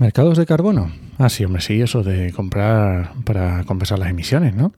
[0.00, 0.90] ¿Mercados de carbono?
[1.18, 4.72] Ah, sí, hombre, sí, eso de comprar para compensar las emisiones, ¿no?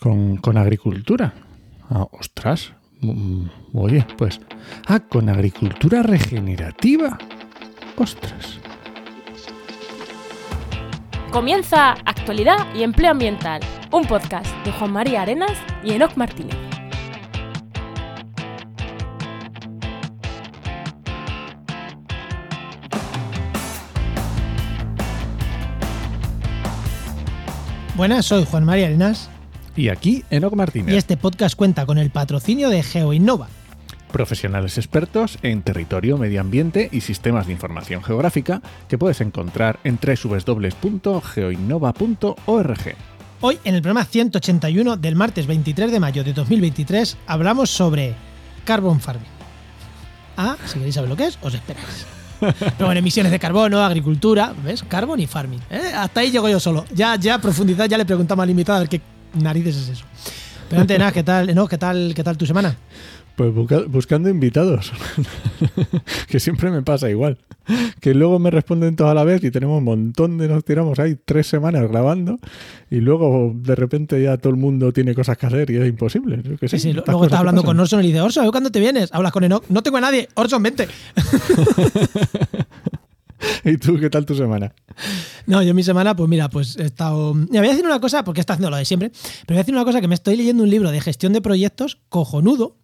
[0.00, 1.32] Con, agricultura.
[1.88, 2.72] Ah, ostras.
[3.00, 3.44] Mm,
[3.74, 4.40] oye, pues.
[4.88, 7.16] Ah, con agricultura regenerativa.
[7.96, 8.58] Ostras.
[11.30, 13.60] Comienza Actualidad y Empleo Ambiental,
[13.92, 16.69] un podcast de Juan María Arenas y Enoc Martínez.
[28.00, 29.28] Buenas, soy Juan María Arenas.
[29.76, 30.94] Y aquí Enoc Martínez.
[30.94, 33.48] Y este podcast cuenta con el patrocinio de GeoInnova.
[34.10, 39.98] Profesionales expertos en territorio, medio ambiente y sistemas de información geográfica que puedes encontrar en
[40.00, 42.96] www.geoinnova.org.
[43.42, 48.14] Hoy, en el programa 181 del martes 23 de mayo de 2023, hablamos sobre
[48.64, 49.28] carbon farming.
[50.38, 52.06] Ah, si queréis saber lo que es, os esperáis.
[52.78, 54.82] Pero en emisiones de carbono, agricultura, ¿ves?
[54.82, 55.60] Carbon y farming.
[55.70, 55.92] ¿eh?
[55.94, 56.84] Hasta ahí llego yo solo.
[56.92, 59.00] Ya, ya profundidad, ya le preguntamos al invitado a ver qué
[59.34, 60.04] narices es eso.
[60.68, 62.76] Pero antes de nada, ¿qué tal, no, ¿qué tal, qué tal tu semana?
[63.40, 63.54] Pues
[63.88, 64.92] buscando invitados,
[66.28, 67.38] que siempre me pasa igual.
[67.98, 70.98] Que luego me responden todos a la vez y tenemos un montón de nos tiramos
[70.98, 72.38] ahí tres semanas grabando
[72.90, 76.42] y luego de repente ya todo el mundo tiene cosas que hacer y es imposible.
[76.68, 79.08] sí, luego estás hablando con Orson y le dice, Orson, ¿cuándo te vienes?
[79.10, 80.86] Hablas con Enoch, no tengo a nadie, Orson, vente.
[83.64, 84.74] ¿Y tú qué tal tu semana?
[85.46, 87.32] No, yo mi semana, pues mira, pues he estado.
[87.32, 89.10] Me voy a decir una cosa, porque está haciendo lo de siempre,
[89.46, 91.40] pero voy a decir una cosa que me estoy leyendo un libro de gestión de
[91.40, 92.76] proyectos cojonudo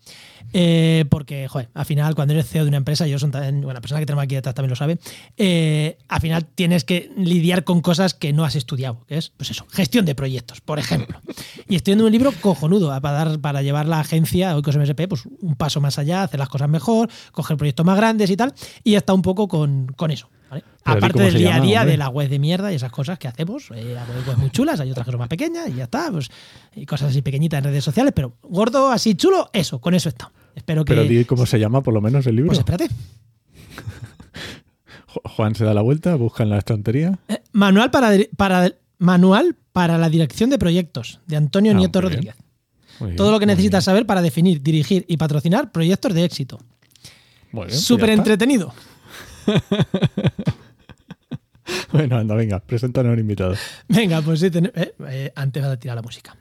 [0.53, 3.75] eh, porque, joder, al final, cuando eres CEO de una empresa, yo soy también, bueno,
[3.75, 4.99] la persona que tenemos aquí detrás también lo sabe,
[5.37, 9.51] eh, al final tienes que lidiar con cosas que no has estudiado, que es, pues
[9.51, 11.21] eso, gestión de proyectos, por ejemplo.
[11.69, 15.23] Y estoy en un libro cojonudo para, dar, para llevar la agencia, Oikos MSP, pues
[15.41, 18.95] un paso más allá, hacer las cosas mejor, coger proyectos más grandes y tal, y
[18.95, 20.29] está un poco con, con eso.
[20.85, 23.71] Aparte del día a día de la web de mierda y esas cosas que hacemos,
[23.73, 23.97] hay eh,
[24.37, 26.31] muy chulas, hay otras que son más pequeñas y ya está, pues,
[26.77, 30.31] y cosas así pequeñitas en redes sociales, pero gordo, así chulo, eso, con eso está.
[30.55, 30.95] Espero que.
[30.95, 32.49] Pero di cómo se llama, por lo menos, el libro.
[32.49, 32.89] Pues espérate.
[35.25, 37.19] Juan se da la vuelta, busca en la estantería.
[37.29, 42.37] Eh, manual, para, para, manual para la dirección de proyectos, de Antonio ah, Nieto Rodríguez.
[43.17, 46.59] Todo lo que necesitas saber para definir, dirigir y patrocinar proyectos de éxito.
[47.53, 48.73] Pues Súper entretenido.
[51.93, 53.55] bueno, anda, venga, preséntanos a un invitado.
[53.89, 56.37] Venga, pues sí, eh, eh, antes de tirar la música.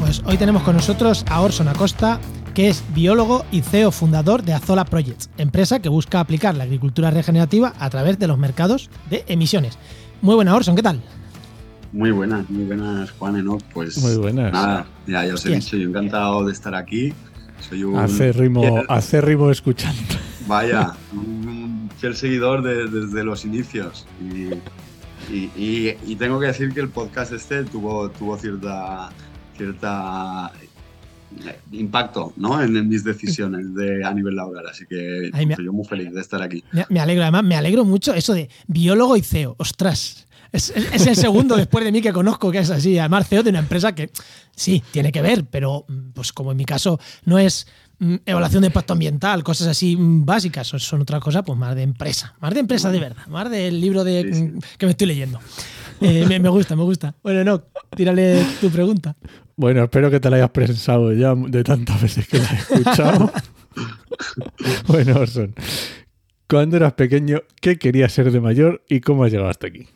[0.00, 2.18] Pues hoy tenemos con nosotros a Orson Acosta,
[2.58, 7.08] que es biólogo y CEO fundador de Azola Projects, empresa que busca aplicar la agricultura
[7.12, 9.78] regenerativa a través de los mercados de emisiones.
[10.22, 11.00] Muy buena, Orson, ¿qué tal?
[11.92, 13.62] Muy buenas, muy buenas, Juan Enoch.
[13.72, 14.52] Pues muy buenas.
[14.52, 17.12] Nada, ya, os he dicho, yo encantado de estar aquí.
[17.60, 20.16] Soy un acérrimo, acérrimo escuchante.
[20.48, 24.04] Vaya, un fiel seguidor desde los inicios.
[25.30, 29.10] Y, y, tengo que decir que el podcast este tuvo, tuvo cierta,
[29.56, 30.50] cierta
[31.72, 32.62] impacto ¿no?
[32.62, 34.66] en, mis decisiones de, a nivel laboral.
[34.66, 36.64] Así que estoy yo muy feliz de estar aquí.
[36.88, 39.54] Me, alegro, además, me alegro mucho eso de biólogo y CEO.
[39.58, 40.26] Ostras.
[40.50, 42.98] Es, el segundo después de mí que conozco que es así.
[42.98, 44.10] Además, CEO de una empresa que
[44.54, 45.84] sí, tiene que ver, pero
[46.14, 47.66] pues como en mi caso no es
[47.98, 51.82] mm, evaluación de impacto ambiental, cosas así mm, básicas, son, otra cosa, pues más de
[51.82, 55.38] empresa, más de empresa de verdad, más del libro de, mm, que me estoy leyendo.
[56.00, 57.14] Eh, me, me, gusta, me gusta.
[57.22, 57.64] Bueno, no,
[57.96, 59.16] tírale tu pregunta.
[59.58, 63.32] Bueno, espero que te la hayas pensado ya de tantas veces que la he escuchado.
[64.86, 65.52] bueno, Orson,
[66.48, 69.88] cuando eras pequeño, ¿qué querías ser de mayor y cómo has llegado hasta aquí?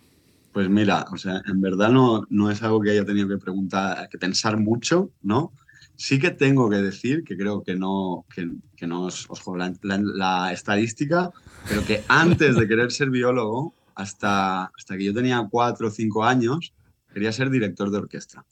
[0.50, 4.08] Pues mira, o sea, en verdad no, no es algo que haya tenido que preguntar,
[4.08, 5.52] que pensar mucho, ¿no?
[5.94, 9.72] Sí que tengo que decir, que creo que no, que, no os, os la,
[10.02, 11.30] la, estadística,
[11.68, 16.24] pero que antes de querer ser biólogo, hasta, hasta que yo tenía cuatro o cinco
[16.24, 16.72] años,
[17.14, 18.44] quería ser director de orquesta.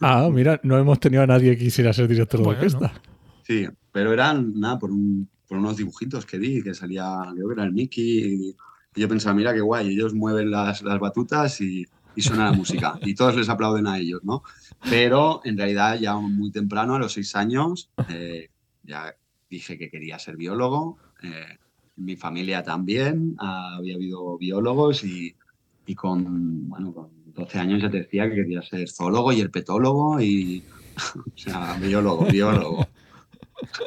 [0.00, 2.92] Ah, mira, no hemos tenido a nadie que quisiera ser director de orquesta.
[3.42, 7.72] Sí, pero eran, nada, por, unos dibujitos que vi, que salía, creo que era el
[7.72, 8.56] Mickey, y,
[8.94, 11.86] yo pensaba, mira qué guay, ellos mueven las, batutas y,
[12.16, 14.42] suena la música, y todos les aplauden a ellos, ¿no?
[14.88, 18.50] Pero en realidad ya muy temprano, a los seis años, eh,
[18.82, 19.14] ya
[19.48, 21.58] dije que quería ser biólogo, eh,
[21.96, 25.34] mi familia también, había habido biólogos y,
[25.86, 30.20] y con, bueno, con 12 años ya te decía que quería ser zoólogo y herpetólogo
[30.20, 30.62] y,
[31.16, 32.86] o sea, biólogo, biólogo.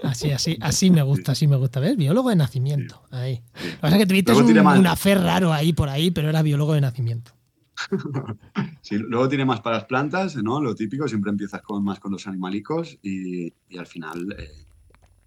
[0.03, 1.79] Así, así, así me gusta, así me gusta.
[1.79, 1.97] ¿Ves?
[1.97, 3.01] Biólogo de nacimiento.
[3.09, 3.41] Ahí.
[3.55, 6.41] Lo que pasa es que tuviste un, un affair raro ahí por ahí, pero era
[6.41, 7.31] biólogo de nacimiento.
[8.81, 10.59] Sí, luego tiene más para las plantas, ¿no?
[10.59, 14.62] Lo típico, siempre empiezas con, más con los animalicos y, y al final, eh,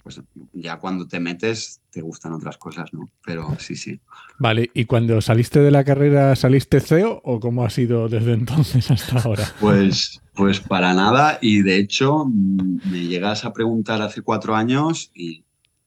[0.06, 0.22] pues
[0.52, 3.10] ya cuando te metes te gustan otras cosas, ¿no?
[3.24, 3.98] Pero sí, sí.
[4.38, 8.88] Vale, ¿y cuando saliste de la carrera saliste CEO o cómo ha sido desde entonces
[8.88, 9.44] hasta ahora?
[9.60, 15.10] Pues, pues para nada y de hecho mm, me llegas a preguntar hace cuatro años
[15.12, 15.42] y,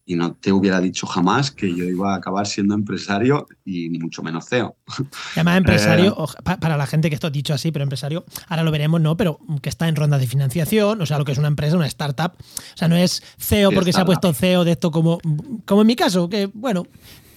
[0.10, 4.00] y no te hubiera dicho jamás que yo iba a acabar siendo empresario y ni
[4.00, 4.76] mucho menos CEO.
[4.98, 5.04] Y
[5.36, 6.56] Además, empresario, Eh.
[6.60, 9.16] para la gente que esto dicho así, pero empresario, ahora lo veremos, ¿no?
[9.16, 11.86] Pero que está en rondas de financiación, o sea, lo que es una empresa, una
[11.86, 12.32] startup.
[12.40, 15.20] O sea, no es CEO porque se ha puesto CEO de esto como,
[15.66, 16.88] como en mi caso, que bueno,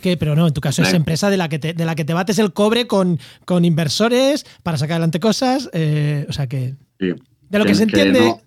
[0.00, 2.06] que, pero no, en tu caso es empresa de la que te, de la que
[2.06, 5.68] te bates el cobre con, con inversores para sacar adelante cosas.
[5.74, 6.74] eh, o sea que.
[6.98, 7.12] Sí.
[7.50, 8.40] De lo que, Que- se que entiende no-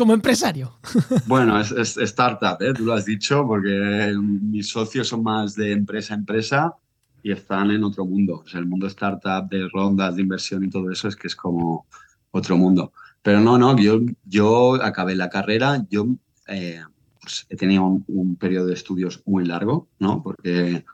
[0.00, 0.72] como empresario.
[1.26, 2.72] Bueno, es, es startup, ¿eh?
[2.74, 6.74] tú lo has dicho, porque mis socios son más de empresa a empresa
[7.22, 8.42] y están en otro mundo.
[8.44, 11.36] O sea, el mundo startup de rondas de inversión y todo eso es que es
[11.36, 11.86] como
[12.30, 12.92] otro mundo.
[13.22, 16.06] Pero no, no, yo, yo acabé la carrera, yo
[16.48, 16.80] eh,
[17.20, 20.22] pues he tenido un, un periodo de estudios muy largo, ¿no?
[20.22, 20.84] Porque,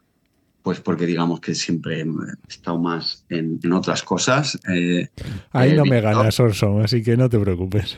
[0.62, 2.06] pues porque digamos que siempre he
[2.48, 4.58] estado más en, en otras cosas.
[4.68, 5.08] eh,
[5.52, 7.96] Ahí eh, no me ganas, Orson, así que no te preocupes.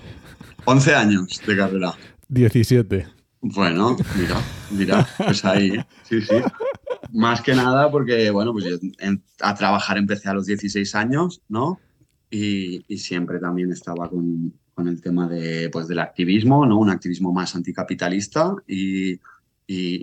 [0.71, 1.95] 11 años de carrera.
[2.29, 3.07] 17.
[3.41, 4.37] Bueno, mira,
[4.71, 5.73] mira, pues ahí,
[6.03, 6.35] sí, sí.
[7.13, 11.41] Más que nada porque, bueno, pues yo en- a trabajar empecé a los 16 años,
[11.49, 11.81] ¿no?
[12.31, 16.79] Y, y siempre también estaba con, con el tema de, pues, del activismo, ¿no?
[16.79, 19.21] Un activismo más anticapitalista y, y-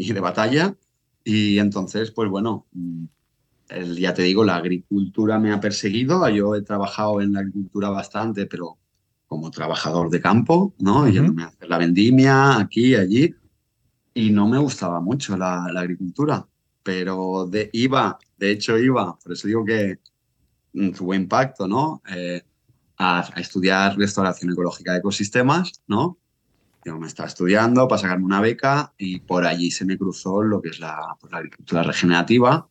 [0.09, 0.75] y de batalla.
[1.23, 2.65] Y entonces, pues bueno,
[3.69, 6.27] el- ya te digo, la agricultura me ha perseguido.
[6.29, 8.77] Yo he trabajado en la agricultura bastante, pero
[9.27, 11.01] como trabajador de campo, ¿no?
[11.01, 11.09] Ujú.
[11.09, 13.33] Yéndome a hacer la vendimia aquí, allí.
[14.13, 16.47] Y no me gustaba mucho la, la agricultura,
[16.83, 19.99] pero de, iba, de hecho iba, por eso digo que
[20.73, 22.01] mm, tuvo impacto, ¿no?
[22.09, 22.41] Eh,
[22.97, 26.17] a, a estudiar restauración ecológica de ecosistemas, ¿no?
[26.85, 30.61] Yo me estaba estudiando para sacarme una beca y por allí se me cruzó lo
[30.61, 32.69] que es la, pues, la agricultura regenerativa.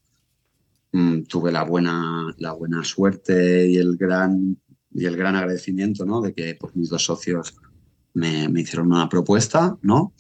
[0.93, 4.57] Mm, tuve la buena, la buena suerte y el gran,
[4.95, 6.21] y el gran agradecimiento, ¿no?
[6.21, 7.57] De que pues, mis dos socios
[8.15, 10.15] me, hicieron una propuesta, ¿no?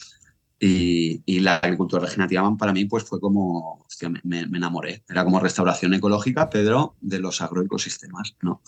[0.58, 5.04] Y, la agricultura regenerativa para mí pues fue como, hostia, me, enamoré.
[5.08, 8.62] Era como restauración ecológica, pero de los agroecosistemas, ¿no?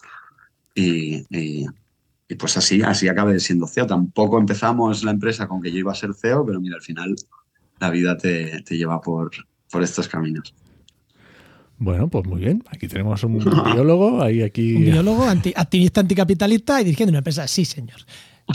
[0.75, 1.25] Y,
[2.39, 3.87] pues así, así acabé siendo CEO.
[3.87, 7.17] Tampoco empezamos la empresa con que yo iba a ser CEO, pero mira, al final
[7.81, 9.31] la vida te, lleva por
[9.83, 10.55] estos caminos.
[11.79, 12.63] Bueno, pues muy bien.
[12.71, 13.39] Aquí tenemos un
[13.75, 14.77] biólogo, ahí aquí.
[14.77, 17.47] Un biólogo, anti- activista anticapitalista y dirigiendo una empresa.
[17.47, 17.99] Sí, señor.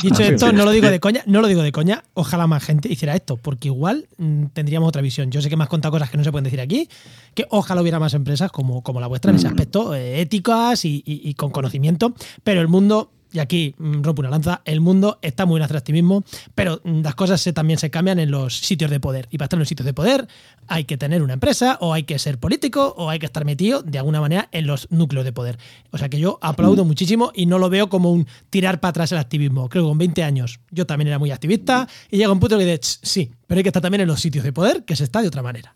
[0.02, 2.04] Dicho Sí, esto, no lo digo de coña, no lo digo de coña.
[2.14, 5.30] Ojalá más gente hiciera esto, porque igual mm, tendríamos otra visión.
[5.32, 6.88] Yo sé que me has contado cosas que no se pueden decir aquí,
[7.36, 9.52] que ojalá hubiera más empresas como, como la vuestra en ese Mm.
[9.52, 14.22] aspecto, eh, éticas y, y- y con conocimiento, pero el mundo, y aquí mm, rompo
[14.22, 16.24] una lanza, el mundo está muy en atractivismo,
[16.56, 19.28] pero mm, las cosas también se cambian en los sitios de poder.
[19.32, 20.28] Y para estar en los sitios de poder
[20.68, 23.82] hay que tener una empresa, o hay que ser político, o hay que estar metido
[23.82, 25.58] de alguna manera en los núcleos de poder.
[25.92, 29.12] O sea que yo aplaudo muchísimo y no lo veo como un tirar para atrás
[29.12, 29.70] el activismo.
[29.70, 32.66] Creo que con 20 años yo también era muy activista y llega un punto que
[32.66, 35.04] dices, "Ch, sí, pero hay que estar también en los sitios de poder, que se
[35.04, 35.74] está de otra manera.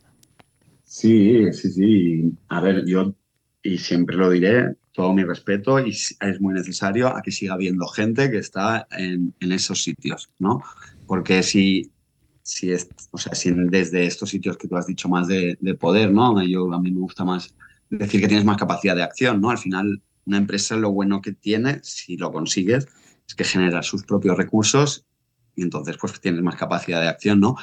[0.84, 2.32] Sí, sí, sí.
[2.48, 3.14] A ver, yo,
[3.62, 7.86] y siempre lo diré, todo mi respeto, y es muy necesario a que siga habiendo
[7.88, 10.64] gente que está en, esos sitios, ¿no?
[11.06, 11.92] Porque si,
[12.42, 15.76] si es, o sea, si desde estos sitios que tú has dicho más de, de
[15.76, 16.42] poder, ¿no?
[16.44, 17.54] Yo, a mí me gusta más
[17.90, 19.50] decir que tienes más capacidad de acción, ¿no?
[19.50, 22.88] Al final, una empresa lo bueno que tiene, si lo consigues,
[23.28, 25.06] es que genera sus propios recursos
[25.58, 27.58] y entonces pues tienes más capacidad de acción, ¿no?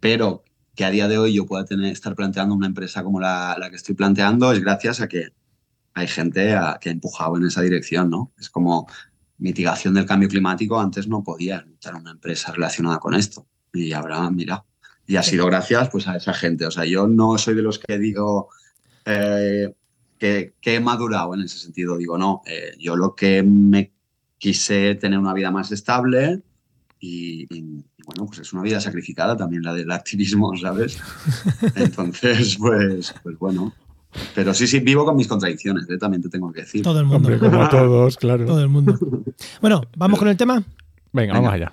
[0.00, 0.42] Pero
[0.74, 3.76] que a día de hoy yo pueda tener, estar planteando una empresa como la que
[3.76, 5.28] estoy planteando es gracias a que
[5.94, 8.32] hay gente a- que ha empujado en esa dirección, ¿no?
[8.38, 8.86] Es como
[9.38, 13.46] mitigación del cambio climático, antes no podía montar una empresa relacionada con esto.
[13.72, 14.64] Y ahora, mira,
[15.06, 16.66] y ha sido gracias pues a esa gente.
[16.66, 18.48] O sea, yo no soy de los que digo
[19.04, 19.74] eh,
[20.18, 21.96] que, que he madurado en ese sentido.
[21.96, 23.92] Digo, no, eh, yo lo que me
[24.38, 26.42] quise tener una vida más estable
[27.00, 30.98] y, y, y, bueno, pues es una vida sacrificada también la del activismo, ¿sabes?
[31.74, 33.74] Entonces, pues, pues bueno.
[34.34, 35.98] Pero sí, sí, vivo con mis contradicciones, ¿eh?
[35.98, 36.82] también te tengo que decir.
[36.82, 37.28] Todo el mundo.
[37.28, 38.44] Hombre, como todos, claro.
[38.46, 38.98] Todo el mundo.
[39.60, 40.62] Bueno, vamos con el tema.
[41.12, 41.34] Venga, Venga.
[41.34, 41.72] vamos allá.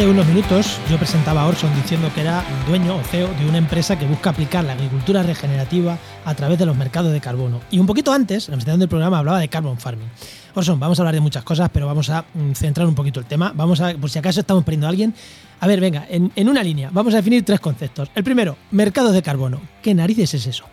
[0.00, 3.58] Hace unos minutos yo presentaba a Orson diciendo que era dueño o CEO de una
[3.58, 7.60] empresa que busca aplicar la agricultura regenerativa a través de los mercados de carbono.
[7.70, 10.08] Y un poquito antes, en la presentación del programa, hablaba de carbon farming.
[10.54, 13.26] Orson, vamos a hablar de muchas cosas, pero vamos a mm, centrar un poquito el
[13.26, 13.52] tema.
[13.54, 15.12] Vamos a, por si acaso estamos perdiendo a alguien.
[15.60, 18.10] A ver, venga, en, en una línea, vamos a definir tres conceptos.
[18.14, 19.60] El primero, mercados de carbono.
[19.82, 20.64] ¿Qué narices es eso?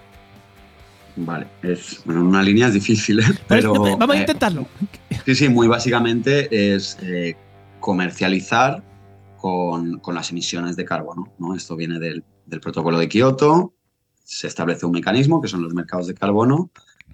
[1.17, 3.23] Vale, es una línea es difícil, ¿eh?
[3.25, 4.67] Pues, pero vamos a eh, intentarlo.
[5.25, 7.35] sí, sí, muy básicamente es eh,
[7.81, 8.86] comercializar
[9.51, 11.33] con, con las emisiones de carbono.
[11.39, 11.55] ¿no?
[11.55, 13.73] Esto viene del, del protocolo de Kioto.
[14.23, 16.69] Se establece un mecanismo que son los mercados de carbono,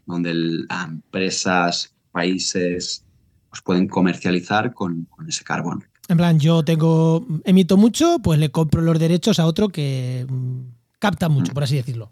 [0.07, 3.05] donde el- empresas, países,
[3.49, 5.81] pues pueden comercializar con, con ese carbono.
[6.09, 10.61] En plan, yo tengo, emito mucho, pues le compro los derechos a otro que mm,
[10.99, 12.09] capta mucho, por así decirlo.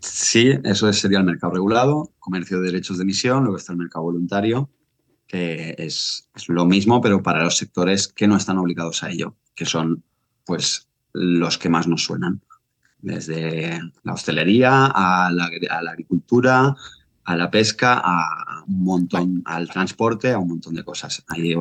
[0.00, 3.78] Sí, eso es- sería el mercado regulado, comercio de derechos de emisión, luego está el
[3.78, 4.70] mercado voluntario,
[5.26, 9.36] que es, es lo mismo, pero para los sectores que no están obligados a ello,
[9.54, 10.04] que son
[10.44, 12.42] pues los que más nos suenan,
[13.00, 15.50] desde la hostelería a la,
[15.90, 16.74] agricultura,
[17.24, 21.24] a la pesca, a un montón, al transporte, a un montón de cosas.
[21.28, 21.54] Hay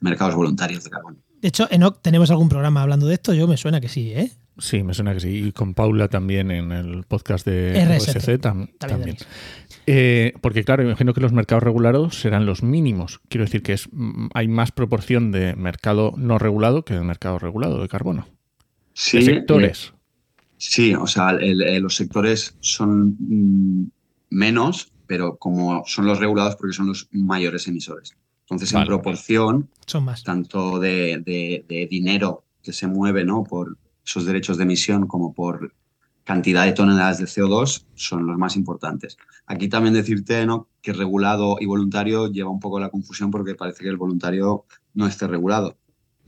[0.00, 1.18] mercados voluntarios de carbono.
[1.40, 3.32] De hecho, Enoch, ¿tenemos algún programa hablando de esto?
[3.32, 4.32] Yo me suena que sí, ¿eh?
[4.58, 5.28] Sí, me suena que sí.
[5.46, 8.10] Y con Paula también en el podcast de RSC.
[8.18, 9.16] RSC tam- También también.
[9.86, 13.20] Eh, porque claro, imagino que los mercados regulados serán los mínimos.
[13.28, 17.38] Quiero decir que es, mm, hay más proporción de mercado no regulado que de mercado
[17.38, 18.26] regulado de carbono.
[18.94, 19.94] Sí, de eh, sectores.
[20.56, 23.90] Sí, o sea, el- el- los sectores son mm,
[24.30, 28.14] menos, pero como son los regulados porque son los mayores emisores.
[28.42, 28.82] Entonces, Vale.
[28.84, 30.24] en proporción, Son más.
[30.24, 33.44] tanto de, de- de dinero que se mueve ¿no?
[33.44, 33.76] por
[34.08, 35.74] esos derechos de emisión como por
[36.24, 39.16] cantidad de toneladas de CO2, son los más importantes.
[39.46, 40.68] Aquí también decirte ¿no?
[40.82, 45.06] que regulado y voluntario lleva un poco la confusión porque parece que el voluntario no
[45.06, 45.76] esté regulado.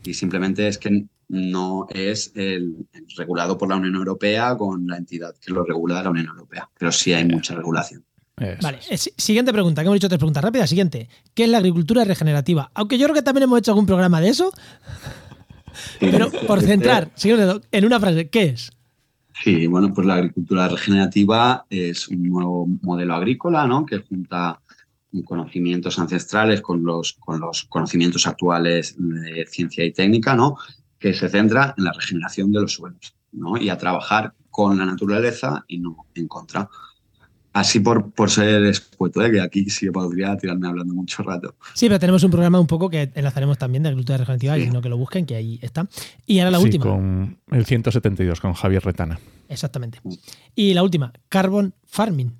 [0.04, 4.96] Y simplemente es que no es el, el regulado por la Unión Europea con la
[4.96, 6.68] entidad que lo regula la Unión Europea.
[6.78, 8.04] Pero sí hay mucha regulación.
[8.36, 10.70] Eso Vale, eh, si- siguiente pregunta, que hemos dicho tres preguntas rápidas.
[10.70, 12.70] Siguiente, ¿qué es la agricultura regenerativa?
[12.74, 14.50] Aunque yo creo que también hemos hecho algún programa de eso,
[15.98, 18.70] pero por centrar, siguiente, en una frase, ¿qué es?
[19.42, 23.86] Sí, bueno, pues la agricultura regenerativa es un nuevo modelo agrícola, ¿no?
[23.86, 24.60] Que junta
[25.24, 30.56] conocimientos ancestrales con los, con los conocimientos actuales de ciencia y técnica, ¿no?
[30.98, 33.56] Que se centra en la regeneración de los suelos, ¿no?
[33.56, 36.68] Y a trabajar con la naturaleza y no en contra.
[37.52, 39.30] Así por, por ser escueto, ¿eh?
[39.32, 41.56] que aquí sí que podría tirarme hablando mucho rato.
[41.74, 44.60] Sí, pero tenemos un programa un poco que enlazaremos también de agricultura regenerativa, Sí.
[44.62, 45.88] y sino que lo busquen, que ahí está.
[46.26, 46.84] Y ahora la Sí, última.
[46.84, 49.18] con el 172, con Javier Retana.
[49.48, 49.98] Exactamente.
[50.54, 52.32] Y la última, carbon farming.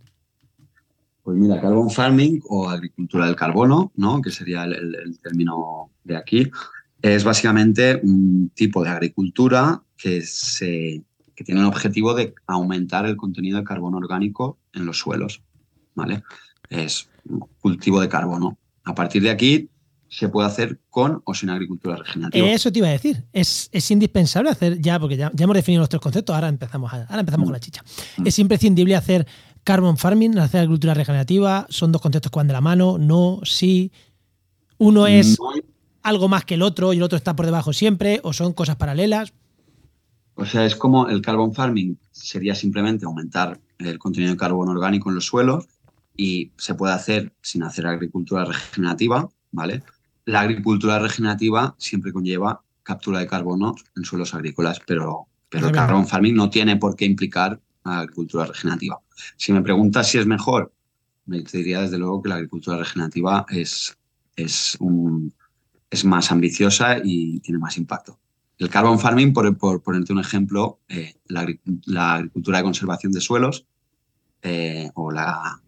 [1.22, 4.22] Pues mira, carbon farming o agricultura del carbono, ¿no?
[4.22, 6.50] que sería el, el- el término de aquí,
[7.02, 11.02] es básicamente un tipo de agricultura que, se,
[11.40, 15.40] que tiene el objetivo de aumentar el contenido de carbono orgánico en los suelos.
[15.94, 16.22] ¿vale?
[16.68, 18.58] Es un cultivo de carbono.
[18.84, 19.70] A partir de aquí
[20.10, 22.46] se puede hacer con o sin agricultura regenerativa.
[22.46, 23.24] Eso te iba a decir.
[23.32, 26.92] Es, es indispensable hacer ya, porque ya, ya hemos definido los tres conceptos, ahora empezamos,
[26.92, 27.82] a- ahora empezamos con la chicha.
[28.18, 28.26] Mm.
[28.26, 29.26] Es imprescindible hacer
[29.64, 31.66] carbon farming, hacer agricultura regenerativa.
[31.70, 33.92] Son dos conceptos que van de la mano, no, sí.
[34.76, 35.52] Uno es No
[36.02, 38.76] algo más que el otro y el otro está por debajo siempre, o son cosas
[38.76, 39.32] paralelas.
[40.40, 45.08] O sea, es como el carbon farming sería simplemente aumentar el contenido de carbono orgánico
[45.10, 45.66] en los suelos
[46.16, 49.82] y se puede hacer sin hacer agricultura regenerativa, ¿vale?
[50.24, 56.06] La agricultura regenerativa siempre conlleva captura de carbono en suelos agrícolas, pero, pero el carbon
[56.06, 58.98] farming no tiene por qué implicar agricultura regenerativa.
[59.36, 60.72] Si me preguntas si es mejor,
[61.26, 63.96] me diría desde luego que la agricultura regenerativa es,
[64.36, 65.32] es, un-
[65.90, 68.18] es más ambiciosa y tiene más impacto.
[68.60, 73.10] El carbon farming, por, por ponerte un ejemplo, eh, la, agri- la agricultura de conservación
[73.12, 73.66] de suelos
[74.42, 75.60] eh, o la,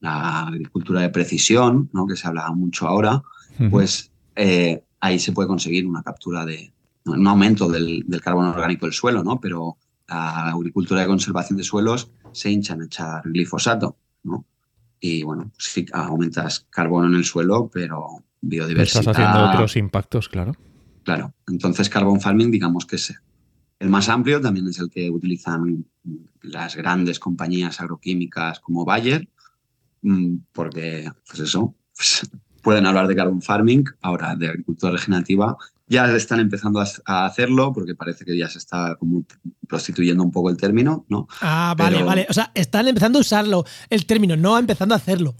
[0.00, 2.06] la agricultura de precisión, ¿no?
[2.06, 3.22] que se habla mucho ahora,
[3.70, 6.72] pues eh, ahí se puede conseguir una captura de
[7.06, 9.40] un aumento del, del carbono orgánico del suelo, ¿no?
[9.40, 9.76] Pero
[10.08, 14.44] la agricultura de conservación de suelos se hinchan a echar glifosato, ¿no?
[15.00, 19.00] Y bueno, sí, aumentas carbono en el suelo, pero biodiversidad.
[19.02, 20.52] Estás haciendo otros impactos, claro.
[21.06, 23.14] Claro, entonces carbon farming digamos que es
[23.78, 25.86] el más amplio, también es el que utilizan
[26.42, 29.28] las grandes compañías agroquímicas como Bayer,
[30.02, 32.28] mm, porque pues eso, pues,
[32.60, 37.72] pueden hablar de carbon farming, ahora de agricultura regenerativa, ya están empezando a, a hacerlo
[37.72, 39.24] porque parece que ya se está como
[39.68, 41.28] prostituyendo un poco el término, ¿no?
[41.40, 42.26] Ah, vale, Pero- vale.
[42.28, 45.36] O sea, están empezando a usarlo, el término, no empezando a hacerlo.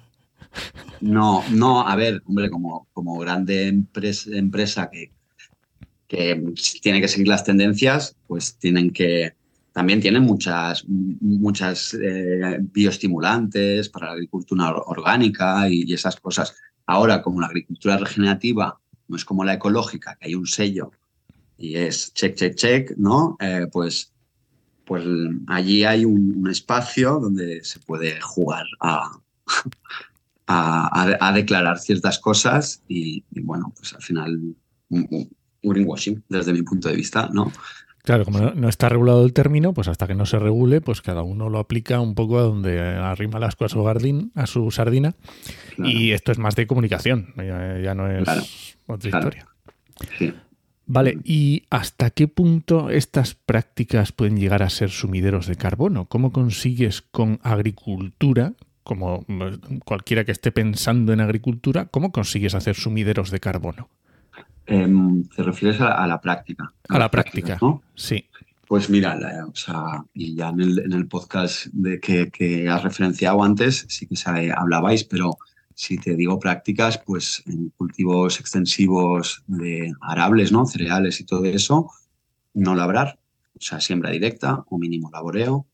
[1.00, 5.15] No, no, a ver, hombre, como, como grande empresa, empresa que
[6.08, 9.34] que tiene que seguir las tendencias, pues tienen que,
[9.72, 16.56] también tienen muchas, muchas eh, bioestimulantes para la agricultura orgánica y, esas cosas.
[16.86, 20.92] Ahora, como la agricultura regenerativa no es como la ecológica, que hay un sello
[21.58, 23.36] y es check, check, check, ¿no?
[23.40, 24.12] Eh, pues,
[24.84, 25.04] pues
[25.46, 29.18] allí hay un, espacio donde se puede jugar a,
[30.46, 34.54] a, declarar ciertas cosas y, bueno, pues al final
[34.88, 35.35] un,
[35.70, 37.52] greenwashing desde mi punto de vista, ¿no?
[38.06, 41.24] Claro, como no, está regulado el término, pues hasta que no se regule, pues cada
[41.24, 45.16] uno lo aplica un poco a donde arrima las cosas a su, a su sardina.
[45.78, 49.48] Y esto es más de comunicación, ya, no es otra historia.
[50.86, 56.04] Vale, ¿y hasta qué punto estas prácticas pueden llegar a ser sumideros de carbono?
[56.04, 58.52] ¿Cómo consigues con agricultura,
[58.84, 63.88] como mm, cualquiera que esté pensando en agricultura, cómo consigues hacer sumideros de carbono?
[64.66, 66.72] Em, te refieres a, la práctica.
[66.88, 67.82] A, la práctica, ¿no?
[67.94, 68.24] Sí.
[68.66, 69.16] Pues mira,
[69.48, 74.16] o sea, y ya en el, podcast de que, has referenciado antes, sí que
[74.52, 75.38] hablabais, pero
[75.72, 80.66] si te digo prácticas, pues en cultivos extensivos de arables, ¿no?
[80.66, 81.92] Cereales y todo eso,
[82.54, 83.20] no labrar,
[83.54, 85.66] o sea, siembra directa o mínimo laboreo,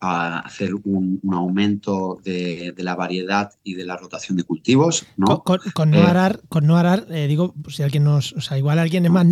[0.00, 5.06] a hacer un, aumento de, la variedad y de la rotación de cultivos.
[5.16, 5.42] ¿no?
[5.42, 8.78] Con, no eh, arar, con no arar eh, digo, si alguien nos, o sea, igual
[8.78, 9.26] alguien es más,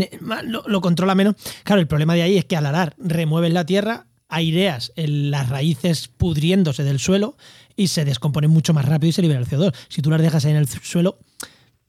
[0.44, 1.34] lo, controla menos.
[1.64, 6.08] Claro, el problema de ahí es que al arar remueves la tierra, aireas las raíces
[6.08, 7.36] pudriéndose del suelo
[7.76, 9.74] y se descomponen mucho más rápido y se libera el CO2.
[9.88, 11.18] Si tú las dejas ahí en el suelo,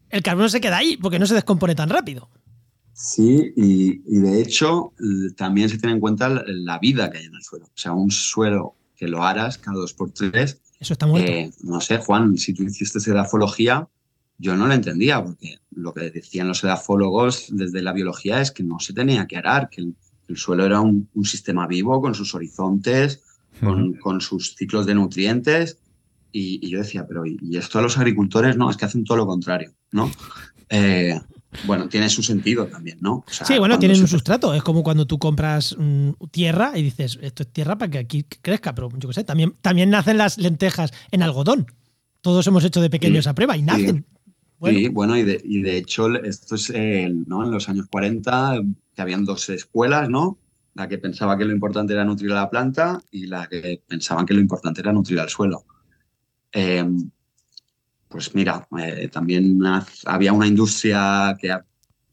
[0.10, 2.30] el carbono se queda ahí porque no se descompone tan rápido.
[2.98, 4.94] Sí, y, de hecho
[5.36, 7.66] también se tiene en cuenta la vida que hay en el suelo.
[7.66, 10.62] O sea, un suelo que lo aras cada dos por tres.
[10.80, 11.30] Eso está muerto.
[11.30, 13.90] Eh, no sé, Juan, si tú hiciste edafología,
[14.38, 18.64] yo no lo entendía, porque lo que decían los edafólogos desde la biología es que
[18.64, 23.24] no se tenía que arar, que el, suelo era un, sistema vivo con sus horizontes,
[23.60, 25.80] con, sus ciclos de nutrientes.
[26.32, 28.56] Y, yo decía, pero ¿y, esto a los agricultores?
[28.56, 30.10] No, es que hacen todo lo contrario, ¿no?
[30.70, 31.20] Eh,
[31.66, 33.24] bueno, tiene su sentido también, ¿no?
[33.28, 34.54] sí, bueno, tienen un sustrato.
[34.54, 38.26] Es como cuando tú compras mm, tierra y dices, esto es tierra para que aquí
[38.42, 41.68] crezca, pero yo qué sé, también, también nacen las lentejas en algodón.
[42.22, 44.06] Todos hemos hecho de pequeños esa prueba y nacen.
[44.64, 46.70] Sí, bueno, y, de, hecho, esto es
[47.28, 47.44] ¿no?
[47.44, 48.62] en los años 40,
[48.96, 50.40] que habían dos escuelas, ¿no?
[50.74, 54.26] La que pensaba que lo importante era nutrir a la planta y la que pensaban
[54.26, 55.66] que lo importante era nutrir al suelo.
[56.52, 56.86] Eh,
[58.16, 59.60] pues mira, eh, también
[60.06, 61.54] había una industria que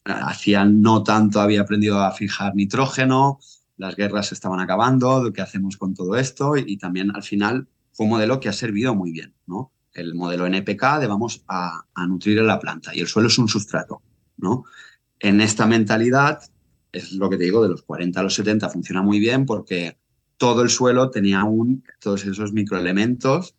[0.05, 3.39] hacía no tanto había aprendido a fijar nitrógeno,
[3.77, 6.57] las guerras se estaban acabando, ¿qué hacemos con todo esto?
[6.57, 9.71] Y, también al final fue un modelo que ha servido muy bien, ¿no?
[9.95, 13.47] El modelo NPK de vamos a, nutrir a la planta y el suelo es un
[13.47, 14.03] sustrato,
[14.39, 14.65] ¿no?
[15.21, 16.41] En esta mentalidad,
[16.91, 19.99] es lo que te digo, de los 40 a los 70 funciona muy bien porque
[20.37, 23.55] todo el suelo tenía aún todos esos microelementos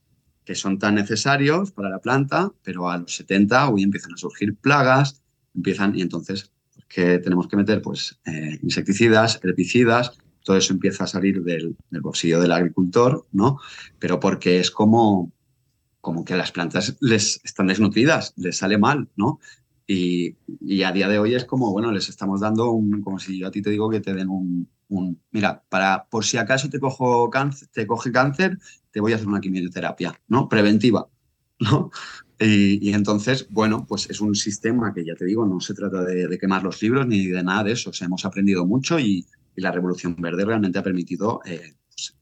[0.45, 4.55] que son tan necesarios para la planta, pero a los 70 hoy empiezan a surgir
[4.55, 5.21] plagas,
[5.55, 6.51] empiezan y entonces
[6.87, 10.11] que tenemos que meter pues eh, insecticidas, herbicidas,
[10.43, 13.59] todo eso empieza a salir del, bolsillo del agricultor, ¿no?
[13.97, 15.31] Pero porque es como,
[16.01, 19.39] como que las plantas les están desnutridas, les sale mal, ¿no?
[19.87, 23.39] Y, y, a día de hoy es como, bueno, les estamos dando un, como si
[23.39, 26.69] yo a ti te digo que te den un, un mira, para, por si acaso
[26.69, 28.59] te, cojo cáncer, te coge cáncer,
[28.93, 30.47] te voy a hacer una quimioterapia, ¿no?
[30.47, 31.09] Preventiva,
[31.59, 31.91] ¿no?
[32.39, 36.37] Y, entonces, bueno, pues es un sistema que ya te digo, no se trata de,
[36.37, 37.89] quemar los libros ni de nada de eso.
[37.91, 39.25] O sea, hemos aprendido mucho y,
[39.55, 42.15] la revolución verde realmente ha permitido eh, pues,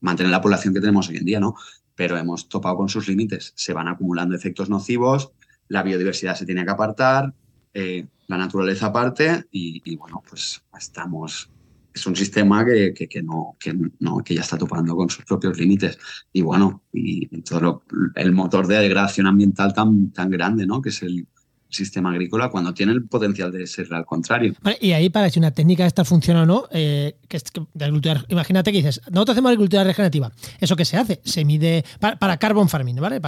[0.00, 1.54] mantener la población que tenemos hoy en día, ¿no?
[1.94, 3.52] Pero hemos topado con sus límites.
[3.54, 5.30] Se van acumulando efectos nocivos,
[5.68, 7.34] la biodiversidad se tiene que apartar,
[7.74, 11.50] eh, la naturaleza aparte y, y, bueno, pues estamos
[11.92, 15.58] es un sistema que, que, no, que, no, que ya está topando con sus propios
[15.58, 15.98] límites.
[16.32, 17.82] Y bueno, y, todo
[18.14, 20.80] el motor de degradación ambiental tan, tan grande, ¿no?
[20.80, 21.26] Que es el,
[21.70, 24.54] sistema agrícola cuando tiene el potencial de ser al contrario.
[24.80, 28.24] y ahí para si una técnica esta funciona o no, eh, que es de agricultura,
[28.28, 30.32] imagínate que dices, nosotros hacemos agricultura regenerativa.
[30.58, 31.20] ¿Eso qué se hace?
[31.24, 33.20] Se mide para, carbon farming, ¿vale?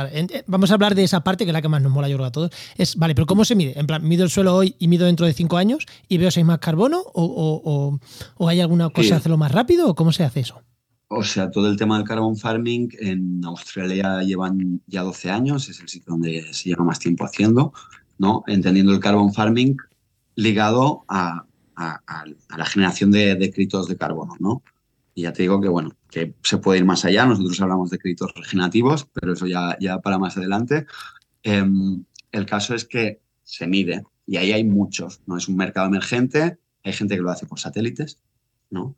[0.46, 2.26] Vamos a hablar de esa parte que es la que más nos mola yo creo
[2.26, 2.50] a todos.
[2.76, 3.78] Es, vale, pero ¿cómo se mide?
[3.78, 6.40] En plan, mido el suelo hoy y mido dentro de cinco años y veo si
[6.40, 8.00] hay más carbono o,
[8.36, 10.60] o, hay alguna cosa de hacerlo más rápido o cómo se hace eso?
[11.08, 15.80] O sea, todo el tema del carbon farming en Australia llevan ya 12 años, es
[15.80, 17.72] el sitio donde se lleva más tiempo haciendo.
[18.46, 19.76] Entendiendo el carbon farming
[20.34, 24.36] ligado a, la generación de, créditos de carbono.
[24.38, 24.62] ¿no?
[25.14, 27.26] Y ya te digo que, bueno, que se puede ir más allá.
[27.26, 30.86] Nosotros hablamos de créditos regenerativos, pero eso ya, ya para más adelante.
[31.42, 35.20] Em, el caso es que se mide y ahí hay muchos.
[35.26, 35.36] ¿no?
[35.36, 38.18] Es un mercado emergente Hay gente que lo hace por satélites,
[38.70, 38.96] ¿no?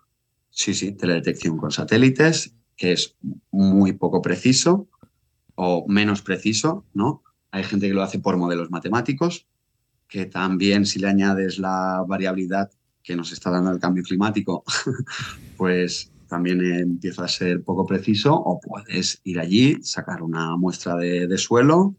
[0.51, 3.17] Sí, sí, teledetección con satélites, que es
[3.51, 4.89] muy poco preciso
[5.57, 7.24] o menos preciso, ¿no?
[7.55, 9.47] Hay gente que lo hace por modelos matemáticos,
[10.09, 12.69] que también si le añades la variabilidad
[13.01, 14.65] que nos está dando el cambio climático,
[15.57, 21.39] pues también empieza a ser poco preciso o puedes ir allí, sacar una muestra de,
[21.39, 21.95] suelo,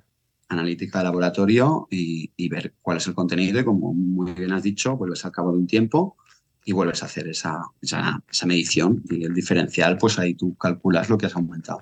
[0.50, 4.98] analítica de laboratorio y, ver cuál es el contenido y como muy bien has dicho,
[4.98, 6.18] vuelves al cabo de un tiempo
[6.66, 7.62] y vuelves a hacer esa,
[8.46, 11.80] medición y el diferencial, pues ahí tú calculas lo que has aumentado.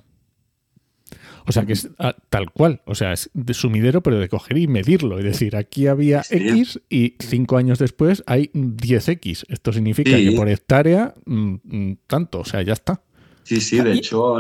[1.46, 2.82] O sea, que es ah, tal cual.
[2.86, 5.20] O sea, es de sumidero, pero de coger y medirlo.
[5.20, 9.46] Es decir, aquí había X y cinco años después hay 10X.
[9.50, 12.40] Esto significa que por hectárea, mm, mm, tanto.
[12.40, 13.02] O sea, ya está.
[13.44, 14.38] Sí, sí, de hecho.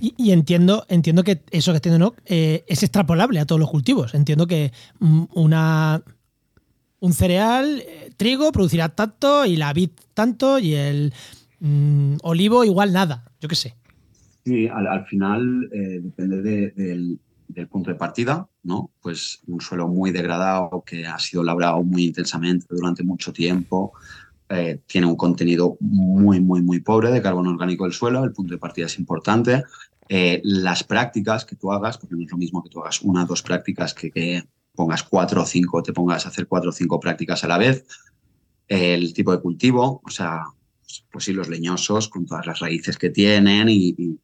[0.00, 4.14] Y, entiendo, entiendo que eso que entiendo no eh, es extrapolable a todos los cultivos.
[4.14, 6.02] Entiendo que mm, una
[7.04, 11.12] un cereal, eh, trigo, producirá tanto y la vid tanto y el
[12.22, 13.30] olivo igual nada.
[13.40, 13.76] Yo qué sé.
[14.44, 17.18] Sí, al, final eh, depende del,
[17.70, 18.90] punto de partida, ¿no?
[19.00, 23.94] Pues un suelo muy degradado que ha sido labrado muy intensamente durante mucho tiempo,
[24.50, 28.52] eh, tiene un contenido muy, muy, muy pobre de carbono orgánico del suelo, el punto
[28.52, 29.64] de partida es importante.
[30.10, 33.24] Eh, las prácticas que tú hagas, porque no es lo mismo que tú hagas una
[33.24, 36.72] o dos prácticas que, que pongas cuatro o cinco, te pongas a hacer cuatro o
[36.72, 37.86] cinco prácticas a la vez.
[38.68, 40.42] El tipo de cultivo, o sea,
[41.10, 44.18] pues sí, los leñosos con todas las raíces que tienen y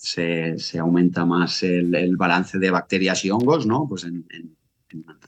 [0.00, 3.86] se, aumenta más el, balance de bacterias y hongos, ¿no?
[3.86, 4.26] Pues en,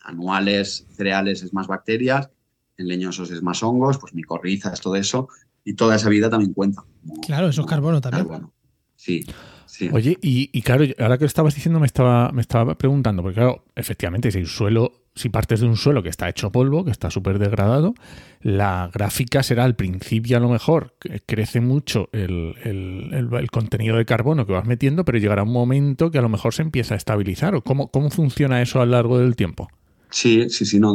[0.02, 2.30] anuales, cereales es más bacterias,
[2.78, 5.28] en leñosos es más hongos, pues micorrizas, todo eso,
[5.62, 6.82] y toda esa vida también cuenta.
[7.24, 8.48] claro, eso es carbono también.
[8.96, 9.24] Sí,
[9.66, 9.90] sí.
[9.92, 13.36] Oye, y, y, claro, ahora que lo estabas diciendo me estaba, me estaba preguntando, porque
[13.36, 16.90] claro, efectivamente, si el suelo si partes de un suelo que está hecho polvo, que
[16.90, 17.94] está súper degradado,
[18.40, 20.94] la gráfica será al principio a lo mejor,
[21.26, 26.22] crece mucho el, contenido de carbono que vas metiendo, pero llegará un momento que a
[26.22, 27.54] lo mejor se empieza a estabilizar.
[27.54, 29.68] ¿O cómo, cómo funciona eso a lo largo del tiempo?
[30.10, 30.94] Sí, sí, sí, no,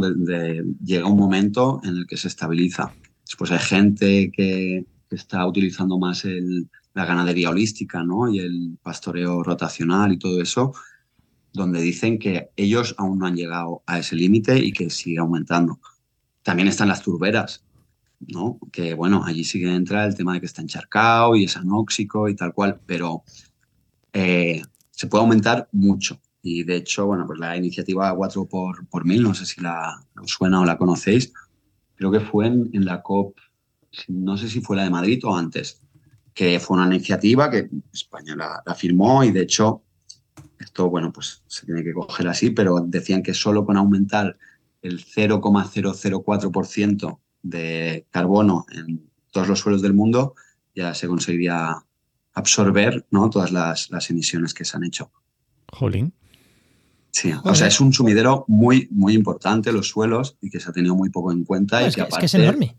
[0.83, 2.93] llega un momento en el que se estabiliza.
[3.25, 6.25] Después hay gente que, está utilizando más
[6.93, 8.29] la ganadería holística ¿no?
[8.29, 10.73] y el pastoreo rotacional y todo eso,
[11.57, 15.79] donde dicen que ellos aún no han llegado a ese límite y que sigue aumentando.
[16.43, 17.65] También están las turberas,
[18.19, 18.59] ¿no?
[18.71, 22.35] Que bueno, allí sigue entra el tema de que está encharcado y es anóxico y
[22.35, 23.23] tal cual, pero
[24.13, 26.21] eh, se puede aumentar mucho.
[26.41, 30.01] Y de hecho, bueno, pues la iniciativa 4 por, por mil, no sé si la
[30.15, 31.33] os suena o la conocéis,
[31.95, 33.35] creo que fue en, la COP,
[34.07, 35.81] no sé si fue la de Madrid o antes,
[36.33, 39.83] que fue una iniciativa que España la firmó y de hecho
[40.59, 44.37] esto, bueno, pues se tiene que coger así, pero decían que solo con aumentar
[44.81, 50.35] el 0,004% de carbono en todos los suelos del mundo
[50.75, 51.77] ya se conseguiría
[52.33, 53.29] absorber ¿no?
[53.29, 55.11] todas las, emisiones que se han hecho.
[55.73, 56.13] Jolín.
[57.11, 60.73] Sí, o sea, es un sumidero muy, muy importante los suelos y que se ha
[60.73, 61.81] tenido muy poco en cuenta.
[61.81, 62.77] y que, es que es enorme.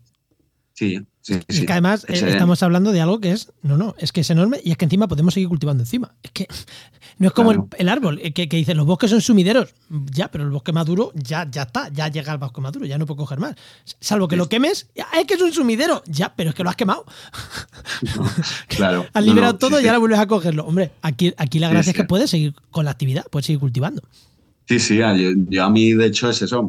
[0.79, 1.65] Sí, sí, sí.
[1.65, 4.61] que además eh, estamos hablando de algo que es, no, no, es que es enorme
[4.63, 6.15] y es que encima podemos seguir cultivando encima.
[6.23, 6.47] Es que
[7.17, 9.75] no es como el, árbol, eh, que, que dice los bosques son sumideros.
[9.89, 13.05] Ya, pero el bosque maduro ya, ya está, ya llega al bosque maduro, ya no
[13.05, 13.55] puedo coger más.
[13.99, 16.01] Salvo que lo quemes, es que es un sumidero.
[16.07, 17.03] Ya, pero es que lo has quemado.
[18.69, 19.05] claro.
[19.11, 20.65] has liberado todo y ahora vuelves a cogerlo.
[20.65, 24.01] Hombre, aquí, aquí la gracia es que puedes seguir con la actividad, puedes seguir cultivando.
[24.65, 25.01] Sí, sí,
[25.49, 26.65] yo, a mí de hecho es eso.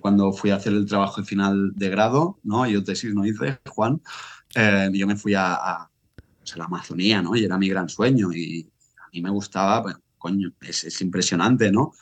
[0.00, 2.66] Cuando fui a hacer el trabajo final de grado, ¿no?
[2.66, 4.00] Yo tesis no hice, Juan,
[4.54, 5.88] eh, yo me fui a,
[6.38, 7.36] pues, a, la Amazonía, ¿no?
[7.36, 8.68] Y era mi gran sueño y
[8.98, 11.92] a mí me gustaba, pues, coño, es, impresionante, ¿no?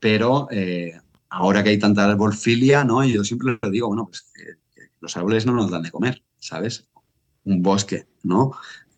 [0.00, 3.04] Pero eh, ahora que hay tanta arbolfilia, ¿no?
[3.04, 4.26] Y yo siempre le digo, bueno, pues
[5.00, 6.88] los árboles no nos dan de comer, ¿sabes?
[7.44, 8.52] Un bosque, ¿no?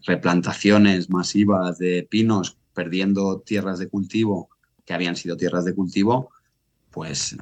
[0.05, 4.51] Replantaciones masivas de pinos perdiendo tierras de cultivo
[4.87, 6.31] que habían sido tierras de cultivo,
[6.90, 7.37] pues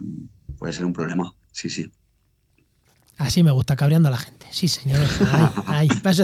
[0.59, 1.32] puede ser un problema.
[1.52, 1.90] Sí, sí.
[3.18, 4.46] Así me gusta, cabreando a la gente.
[4.50, 5.00] Sí, señor.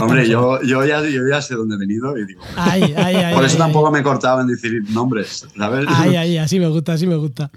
[0.01, 2.43] Hombre, yo, yo, ya, yo, ya, sé dónde he venido y digo.
[3.35, 5.87] Por eso tampoco me he cortado en decir nombres, ¿sabes?
[5.89, 7.51] Ay, ay, así me gusta, así me gusta.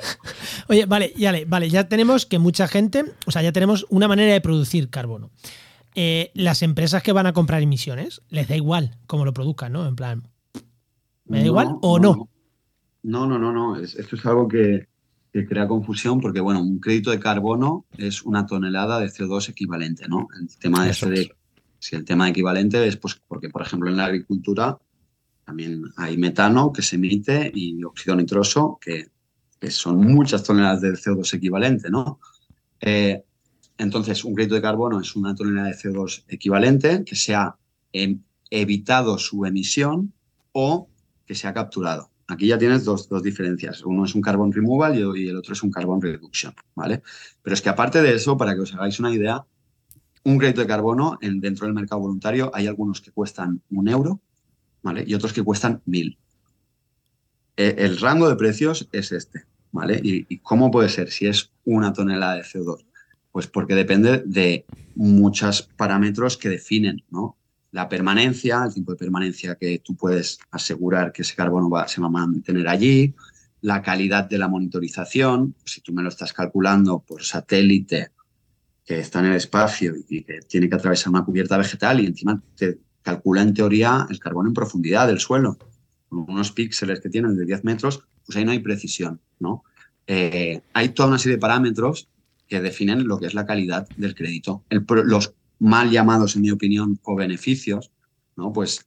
[0.68, 4.32] Oye, vale, ya, vale, ya tenemos que mucha gente, o sea, ya tenemos una manera
[4.32, 5.30] de producir carbono.
[5.94, 9.86] Eh, las empresas que van a comprar emisiones, les da igual cómo lo produzcan, ¿no?
[9.86, 10.28] En plan,
[11.24, 12.16] ¿me da igual o no?
[12.16, 12.28] No,
[13.26, 13.76] no, no, no.
[13.76, 14.88] Esto es algo que,
[15.32, 20.08] que crea confusión porque, bueno, un crédito de carbono es una tonelada de CO2 equivalente,
[20.08, 20.28] ¿no?
[20.40, 21.30] El tema de, este
[21.78, 24.78] si el tema equivalente es pues porque, por ejemplo, en la agricultura
[25.44, 29.10] también hay metano que se emite y óxido nitroso que,
[29.60, 32.18] que son muchas toneladas de CO2 equivalente, ¿no?
[32.80, 33.22] Eh,
[33.78, 37.56] entonces, un crédito de carbono es una tonelada de CO2 equivalente que se ha
[37.92, 40.12] em, evitado su emisión
[40.52, 40.88] o
[41.24, 42.10] que se ha capturado.
[42.28, 43.82] Aquí ya tienes dos, dos, diferencias.
[43.84, 47.02] Uno es un carbon removal y el otro es un carbon reduction, ¿vale?
[47.42, 49.44] Pero es que aparte de eso, para que os hagáis una idea,
[50.24, 54.20] un crédito de carbono en, dentro del mercado voluntario hay algunos que cuestan un euro,
[54.82, 55.04] ¿vale?
[55.06, 56.18] Y otros que cuestan mil.
[57.56, 60.00] E, el rango de precios es este, ¿vale?
[60.02, 62.84] ¿Y, ¿Y cómo puede ser si es una tonelada de CO2?
[63.30, 64.64] Pues porque depende de
[64.96, 67.36] muchos parámetros que definen, ¿no?
[67.76, 72.00] La permanencia, el tiempo de permanencia que tú puedes asegurar que ese carbono va, se
[72.00, 73.14] va a mantener allí,
[73.60, 78.12] la calidad de la monitorización, si tú me lo estás calculando por satélite
[78.82, 82.42] que está en el espacio y que tiene que atravesar una cubierta vegetal y encima
[82.54, 85.58] te calcula en teoría el carbono en profundidad del suelo,
[86.08, 89.64] con unos píxeles que tienen de 10 metros, pues ahí no hay precisión, ¿no?
[90.06, 92.08] Eh, hay toda una serie de parámetros
[92.48, 94.64] que definen lo que es la calidad del crédito.
[94.70, 97.90] Los mal llamados, en mi opinión, o beneficios,
[98.36, 98.52] ¿no?
[98.52, 98.86] Pues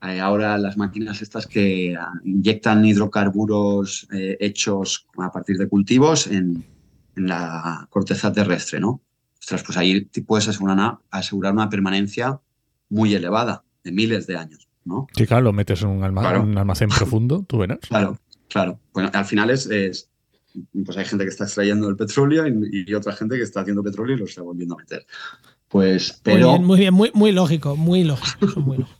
[0.00, 6.64] hay ahora las máquinas estas que inyectan hidrocarburos eh, hechos a partir de cultivos en,
[7.16, 9.02] en, la corteza terrestre, ¿no?
[9.40, 12.40] Ostras, pues ahí puedes asegurar una, asegurar una permanencia
[12.90, 15.06] muy elevada, de miles de años, ¿no?
[15.16, 16.42] Sí, claro, lo metes en un, alma, claro.
[16.42, 17.78] un almacén profundo, tú verás.
[17.80, 18.80] Claro, claro.
[18.92, 20.10] Bueno, al final es, es,
[20.84, 23.82] pues hay gente que está extrayendo el petróleo y, y, otra gente que está haciendo
[23.82, 25.06] petróleo y lo está volviendo a meter.
[25.68, 26.48] Pues, pero.
[26.48, 28.98] Muy bien, muy bien, muy, muy lógico, muy lógico, muy lógico.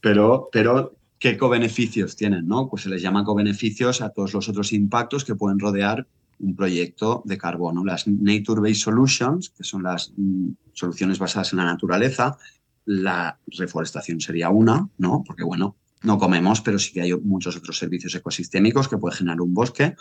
[0.00, 2.46] Pero, pero, ¿qué cobeneficios tienen?
[2.46, 2.68] ¿no?
[2.68, 6.06] Pues se les llama cobeneficios a todos los otros impactos que pueden rodear
[6.40, 7.84] un proyecto de carbono.
[7.84, 12.36] Las Nature-Based Solutions, que son las mm, soluciones basadas en la naturaleza,
[12.84, 15.22] la reforestación sería una, ¿no?
[15.26, 19.40] Porque, bueno, no comemos, pero sí que hay muchos otros servicios ecosistémicos que puede generar
[19.40, 19.96] un bosque.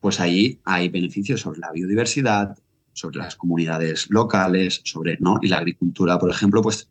[0.00, 2.58] Pues ahí hay beneficios sobre la biodiversidad,
[2.98, 5.38] sobre las comunidades locales, sobre, ¿no?
[5.40, 6.88] Y la agricultura, por ejemplo, pues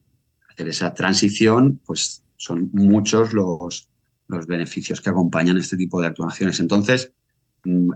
[0.50, 3.90] hacer esa transición, pues son muchos los,
[4.28, 6.62] los beneficios que acompañan este tipo de actuaciones.
[6.62, 7.12] Entonces,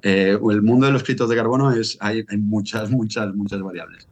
[0.02, 4.08] eh, el mundo de los créditos de carbono es, hay, hay muchas, muchas, muchas variables.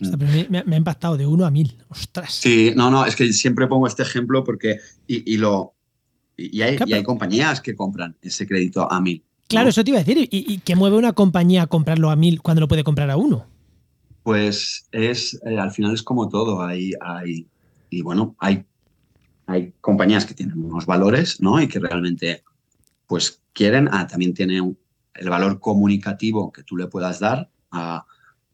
[0.00, 1.76] O sea, me, me, ha impactado de uno a mil.
[1.88, 2.34] Ostras.
[2.34, 5.74] Sí, no, no, es que siempre pongo este ejemplo porque, y, y lo,
[6.36, 9.22] y hay, y hay compañías que compran ese crédito a mil.
[9.48, 10.28] Claro, eso te iba a decir.
[10.30, 13.16] ¿Y, y qué mueve una compañía a comprarlo a mil cuando lo puede comprar a
[13.16, 13.46] uno?
[14.22, 16.62] Pues es, eh, al final es como todo.
[16.62, 17.46] Hay, hay,
[17.90, 18.64] y bueno, hay,
[19.46, 21.60] hay compañías que tienen unos valores, ¿no?
[21.60, 22.44] Y que realmente,
[23.06, 24.78] pues quieren, ah, también tiene un,
[25.14, 28.06] el valor comunicativo que tú le puedas dar a,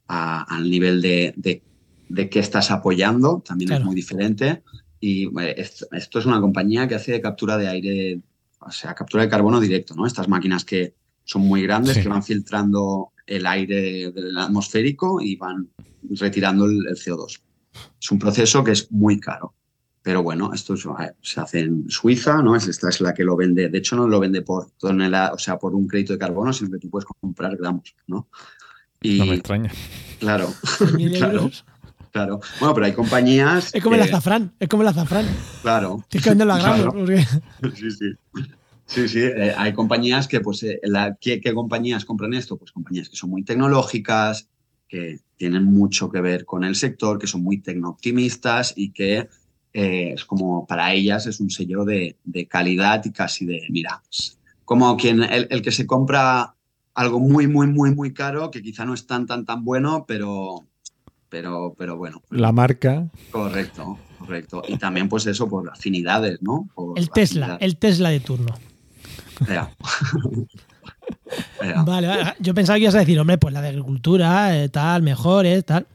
[0.09, 1.63] a, al nivel de, de,
[2.09, 3.83] de, qué estás apoyando, también claro.
[3.83, 4.63] es muy diferente.
[5.01, 8.21] Y esto, esto, es una compañía que hace captura de aire
[8.69, 10.07] o sea, captura de carbono directo, ¿no?
[10.07, 12.03] Estas máquinas que son muy grandes, sí.
[12.03, 15.69] que van filtrando el aire del atmosférico y van
[16.11, 17.41] retirando el, el, CO2.
[18.01, 19.55] Es un proceso que es muy caro.
[20.03, 22.57] Pero bueno, esto se hace en Suiza, ¿no?
[22.57, 23.69] Esta es la que lo vende.
[23.69, 26.71] De hecho, no lo vende por tonelada, o sea, por un crédito de carbono, sino
[26.71, 28.29] que tú puedes comprar gramos, ¿no?
[29.03, 29.71] Y, no me extraña.
[30.19, 30.49] Claro,
[31.17, 31.51] claro.
[32.11, 32.41] Claro.
[32.59, 33.75] Bueno, pero hay compañías.
[33.75, 34.03] Es como que...
[34.03, 35.27] el azafrán, es como el azafrán.
[35.63, 36.03] Claro.
[36.09, 36.95] Tienes que venderlo a gramos.
[36.95, 37.07] Claro.
[37.61, 37.77] Porque...
[37.77, 38.07] Sí, sí.
[38.89, 42.57] Sí, sí, eh, hay compañías que, pues, eh, la, ¿qué, ¿qué, compañías compran esto?
[42.57, 44.49] Pues compañías que son muy tecnológicas,
[44.89, 49.29] que tienen mucho que ver con el sector, que son muy tecno-optimistas y que
[49.75, 54.03] eh, es como para ellas es un sello de, de calidad y casi de, mira,
[54.05, 56.55] pues, como quien, el, el, que se compra
[56.95, 60.65] algo muy, muy, muy, muy caro, que quizá no es tan, tan, tan bueno, pero,
[61.29, 62.23] pero, pero bueno.
[62.31, 63.07] La marca.
[63.31, 64.63] Correcto, correcto.
[64.67, 66.71] Y también, pues eso, por afinidades, ¿no?
[66.75, 68.55] Por el Tesla, el Tesla de turno.
[69.47, 69.71] Ya.
[71.63, 71.83] ya.
[71.83, 75.03] Vale, vale, yo pensaba que ibas a decir, hombre, pues la de agricultura, eh, tal,
[75.03, 75.87] mejor, eh, tal.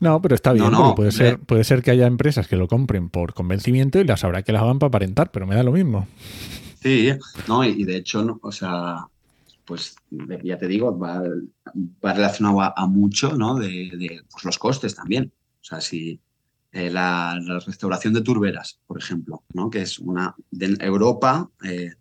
[0.00, 2.68] No, pero está bien, no, no, puede, ser, puede ser que haya empresas que lo
[2.68, 5.72] compren por convencimiento y las habrá que las hagan para aparentar, pero me da lo
[5.72, 6.06] mismo.
[6.80, 7.10] Sí,
[7.48, 9.06] no, y de hecho, no, o sea,
[9.64, 9.96] pues
[10.44, 11.20] ya te digo, va,
[12.04, 13.56] va relacionado a, a, mucho, ¿no?
[13.56, 15.32] De, de pues los costes también.
[15.60, 16.20] O sea, si
[16.72, 19.68] eh, la, la, restauración de turberas, por ejemplo, ¿no?
[19.68, 21.92] Que es una de Europa eh,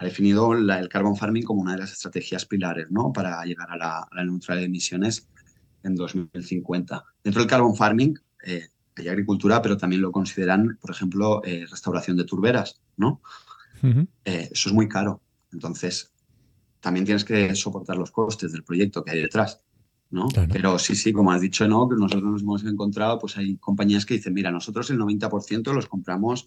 [0.00, 3.12] ha definido la, el carbon farming como una de las estrategias pilares, ¿no?
[3.12, 5.28] Para llegar a la, a la neutralidad de emisiones
[5.82, 7.04] en 2050.
[7.22, 12.16] Dentro del carbon farming eh, hay agricultura, pero también lo consideran, por ejemplo, eh, restauración
[12.16, 13.20] de turberas, ¿no?
[13.82, 14.08] Uh -huh.
[14.24, 15.20] eh, eso es muy caro.
[15.52, 16.10] Entonces,
[16.80, 19.60] también tienes que soportar los costes del proyecto que hay detrás,
[20.08, 20.28] ¿no?
[20.28, 20.48] Claro.
[20.50, 21.86] Pero sí, sí, como has dicho, ¿no?
[21.86, 25.86] Que nosotros nos hemos encontrado, pues hay compañías que dicen, mira, nosotros el 90% los
[25.88, 26.46] compramos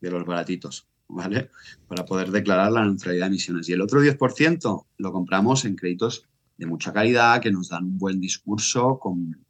[0.00, 1.50] de los baratitos, ¿vale?
[1.86, 3.68] Para poder declarar la neutralidad de emisiones.
[3.68, 6.24] Y el otro 10% lo compramos en créditos
[6.56, 9.00] de mucha calidad, que nos dan un buen discurso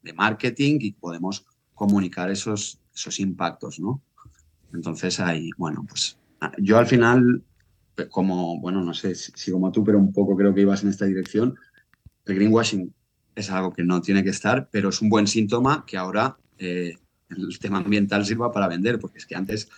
[0.02, 4.02] de marketing y podemos comunicar esos, esos impactos, ¿no?
[4.72, 6.18] Entonces ahí, bueno, pues
[6.58, 7.42] yo al final,
[8.10, 11.06] como, bueno, no sé si, como tú, pero un poco creo que ibas en esta
[11.06, 11.56] dirección,
[12.26, 12.92] el greenwashing
[13.34, 16.96] es algo que no tiene que estar, pero es un buen síntoma que ahora eh,
[17.30, 19.68] el tema ambiental sirva para vender, porque es que antes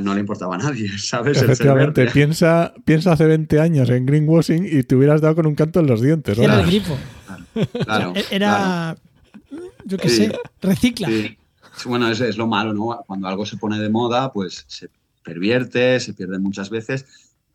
[0.00, 1.42] no le importaba a nadie, ¿sabes?
[1.42, 5.80] Efectivamente, piensa, piensa hace 20 años en greenwashing y te hubieras dado con un canto
[5.80, 6.38] en los dientes.
[6.38, 6.96] Era el grifo.
[7.84, 8.96] Claro, Era,
[9.84, 11.08] yo qué sé, recicla.
[11.84, 13.02] Bueno, eso es lo malo, ¿no?
[13.06, 14.90] Cuando algo se pone de moda, pues se
[15.22, 17.06] pervierte, se pierde muchas veces,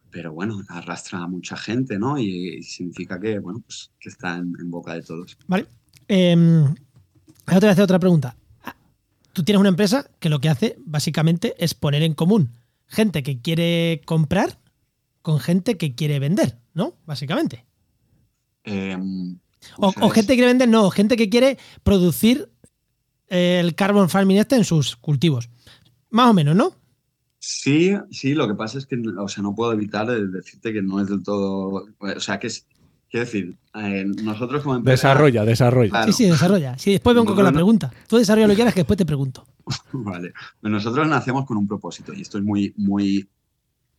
[0.10, 2.17] pero bueno, arrastra a mucha gente, ¿no?
[2.17, 5.38] Y, significa que, bueno, pues que está en, boca de todos.
[5.47, 5.67] Vale.
[6.08, 6.36] Eh,
[7.45, 8.36] te voy a hacer otra pregunta
[9.39, 12.52] tú tienes una empresa que lo que hace básicamente es poner en común
[12.88, 14.60] gente que quiere comprar
[15.21, 16.97] con gente que quiere vender, ¿no?
[17.06, 17.65] Básicamente.
[18.65, 19.39] Em,
[19.78, 22.52] o, gente que quiere vender, no, gente que quiere producir
[23.28, 25.49] el carbon farming este en sus cultivos.
[26.10, 26.75] Más o menos, ¿no?
[27.38, 30.99] Sí, sí, lo que pasa es que, o sea, no puedo evitar decirte que no
[30.99, 32.67] es del todo, o sea, que es,
[33.10, 35.08] Quiero decir, eh, nosotros como empresa...
[35.08, 36.04] Desarrolla, desarrolla.
[36.06, 36.78] Sí, sí, desarrolla.
[36.78, 37.91] Sí, después vengo con la pregunta.
[38.08, 39.48] Tú desarrolla lo que quieras que después te pregunto.
[39.93, 40.34] vale.
[40.62, 43.28] Nosotros nacemos con un propósito y esto es muy, muy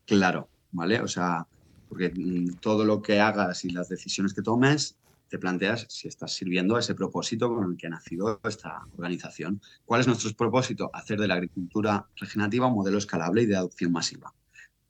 [0.07, 1.01] claro, ¿vale?
[1.01, 1.47] O sea,
[1.89, 4.97] porque mm, todo lo que hagas y las decisiones que tomes,
[5.29, 9.61] te planteas si estás sirviendo a ese propósito con el que ha nacido esta organización.
[9.85, 10.91] ¿Cuál es nuestro propósito?
[10.93, 14.35] Hacer de la agricultura regenerativa un modelo escalable y de adopción masiva.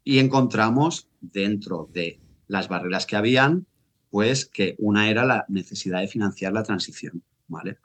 [0.03, 3.67] Y encontramos dentro de las barreras que habían
[4.11, 7.79] pues que una era la necesidad de financiar la transición, ¿vale?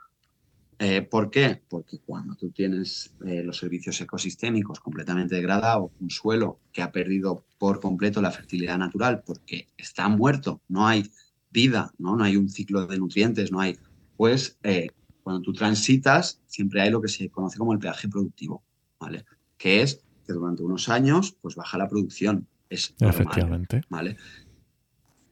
[0.77, 1.61] Eh, ¿Por qué?
[1.69, 7.45] Porque cuando tú tienes eh, los servicios ecosistémicos completamente degradados, un suelo que ha perdido
[7.57, 11.09] por completo la fertilidad natural porque está muerto, no hay
[11.49, 13.77] vida, no, no hay un ciclo de nutrientes, no hay,
[14.17, 14.89] pues eh,
[15.23, 18.61] cuando tú transitas siempre hay lo que se conoce como el peaje productivo,
[18.99, 19.25] ¿vale?
[19.57, 23.81] Que es que durante unos años pues baja la producción, es normal, Efectivamente.
[23.89, 24.17] ¿vale?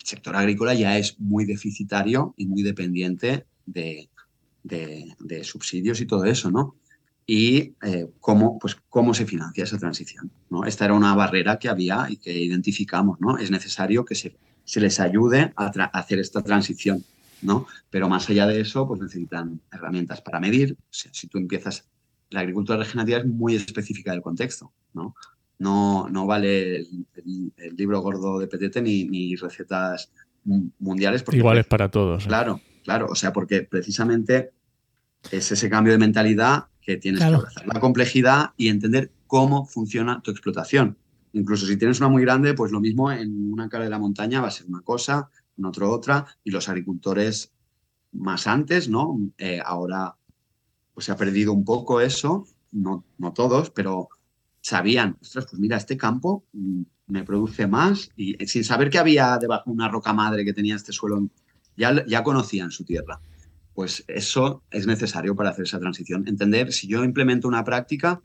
[0.04, 4.10] Sector agrícola ya es muy deficitario y muy dependiente de,
[5.44, 6.76] subsidios y todo eso, ¿no?
[7.26, 10.66] Y eh, cómo, pues, cómo se financia esa transición, ¿no?
[10.66, 13.38] Esta era una barrera que había y que identificamos, ¿no?
[13.38, 14.36] Es necesario que se,
[14.76, 17.04] les ayude a, hacer esta transición,
[17.42, 17.66] ¿no?
[17.90, 20.74] Pero más allá de eso, pues necesitan herramientas para medir.
[20.74, 21.88] O sea, si tú empiezas,
[22.30, 25.16] la agricultura regenerativa es muy específica del contexto, ¿no?
[25.64, 27.06] No, no vale el,
[27.78, 30.12] libro gordo de PTT ni, recetas
[30.44, 31.24] mundiales.
[31.32, 32.26] Iguales para todos.
[32.26, 32.28] ¿eh?
[32.28, 33.08] Claro, claro.
[33.10, 34.52] O sea, porque precisamente
[35.32, 40.22] es ese cambio de mentalidad que tienes que abrazar la complejidad y entender cómo funciona
[40.22, 40.98] tu explotación.
[41.32, 44.42] Incluso si tienes una muy grande, pues lo mismo en una cara de la montaña
[44.42, 47.54] va a ser una cosa, en otro otra, y los agricultores
[48.12, 49.18] más antes, ¿no?
[49.38, 50.18] Eh, ahora
[50.94, 54.10] pues se ha perdido un poco eso, no, no todos, pero
[54.64, 58.98] sabían, ostras, pues mira, este campo mm, me produce más y eh, sin saber que
[58.98, 61.30] había debajo una roca madre que tenía este suelo,
[61.78, 63.20] ya, ya conocían su tierra.
[63.74, 66.28] Pues eso es necesario para hacer esa transición.
[66.28, 68.22] Entender si yo implemento una práctica,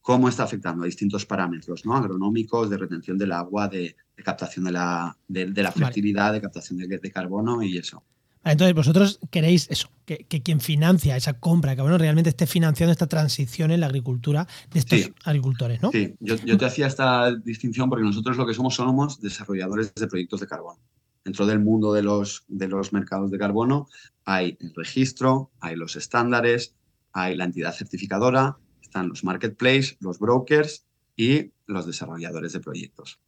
[0.00, 1.96] cómo está afectando a distintos parámetros ¿no?
[1.96, 7.10] agronómicos, de retención del agua, de, captación de la, de, la fertilidad, de captación de
[7.10, 8.04] carbono y eso.
[8.44, 13.06] Entonces, vosotros queréis eso, que, quien financia esa compra, que bueno, realmente esté financiando esta
[13.06, 15.90] transición en la agricultura de estos agricultores, ¿no?
[15.90, 20.40] Sí, yo, te hacía esta distinción porque nosotros lo que somos somos desarrolladores de proyectos
[20.40, 20.80] de carbono.
[21.22, 23.88] Dentro del mundo de los, de los mercados de carbono
[24.24, 26.74] hay el registro, hay los estándares,
[27.12, 33.20] hay la entidad certificadora, están los marketplaces, los brokers y los desarrolladores de proyectos.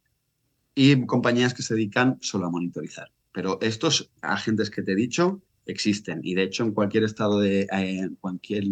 [0.73, 3.11] Y compañías que se dedican solo a monitorizar.
[3.33, 7.61] Pero estos agentes que te he dicho existen y de hecho en cualquier estado de,
[7.61, 8.65] eh, en cualquier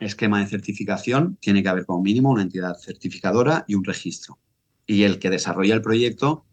[0.00, 4.38] esquema de certificación tiene que haber como mínimo una entidad certificadora y un registro.
[4.86, 6.44] Y el que desarrolla el proyecto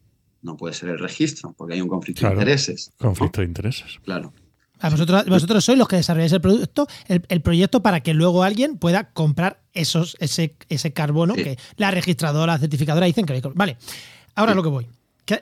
[0.41, 2.91] no puede ser el registro porque hay un conflicto de intereses.
[2.97, 3.99] Conflicto de intereses.
[4.03, 4.33] Claro.
[4.81, 9.11] vosotros, vosotros sois los que desarrolláis el producto, el, proyecto para que luego alguien pueda
[9.11, 13.77] comprar esos, ese, ese carbono que la registradora, la certificadora dicen que Vale,
[14.35, 14.87] ahora lo que voy.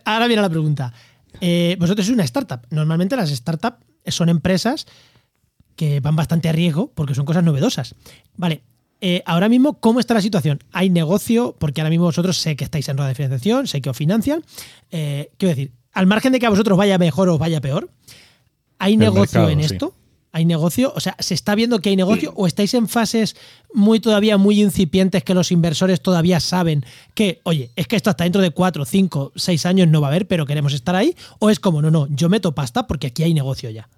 [0.06, 0.94] ahora viene la pregunta.
[1.40, 2.68] Eh, vosotros sois una startup.
[2.70, 4.86] Normalmente las startups son empresas
[5.76, 7.96] que van bastante a riesgo porque son cosas novedosas.
[8.36, 8.64] Vale,
[9.00, 10.60] eh, ahora mismo, ¿cómo está la situación?
[10.72, 11.56] ¿Hay negocio?
[11.58, 14.44] Porque ahora mismo vosotros sé que estáis en rueda de financiación, sé que os financian.
[14.92, 17.90] Eh, quiero decir, al margen de que a vosotros vaya mejor o vaya peor,
[18.78, 19.96] ¿hay negocio en esto?
[20.34, 20.94] ¿Hay negocio?
[20.96, 23.36] O sea, ¿se está viendo que hay negocio o estáis en fases
[23.74, 28.24] muy todavía muy incipientes que los inversores todavía saben que, oye, es que esto hasta
[28.24, 31.16] dentro de cuatro, cinco, seis años no va a haber, pero queremos estar ahí?
[31.40, 33.90] ¿O es como, no, no, yo meto pasta porque aquí hay negocio ya?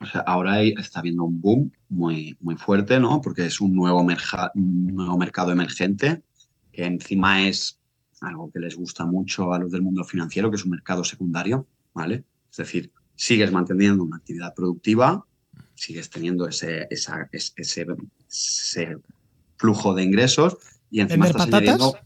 [0.00, 3.20] O sea, ahora está habiendo un boom muy, muy fuerte, ¿no?
[3.20, 6.22] Porque es un nuevo, merja- un nuevo mercado emergente,
[6.72, 7.78] que encima es
[8.22, 11.66] algo que les gusta mucho a los del mundo financiero, que es un mercado secundario,
[11.92, 12.24] ¿vale?
[12.50, 15.24] Es decir, sigues manteniendo una actividad productiva,
[15.82, 17.86] sigues teniendo ese, esa- es- ese,
[18.30, 18.96] ese
[19.56, 20.56] flujo de ingresos
[20.90, 21.74] y encima ¿Vender estás patatas?
[21.82, 21.98] añadiendo,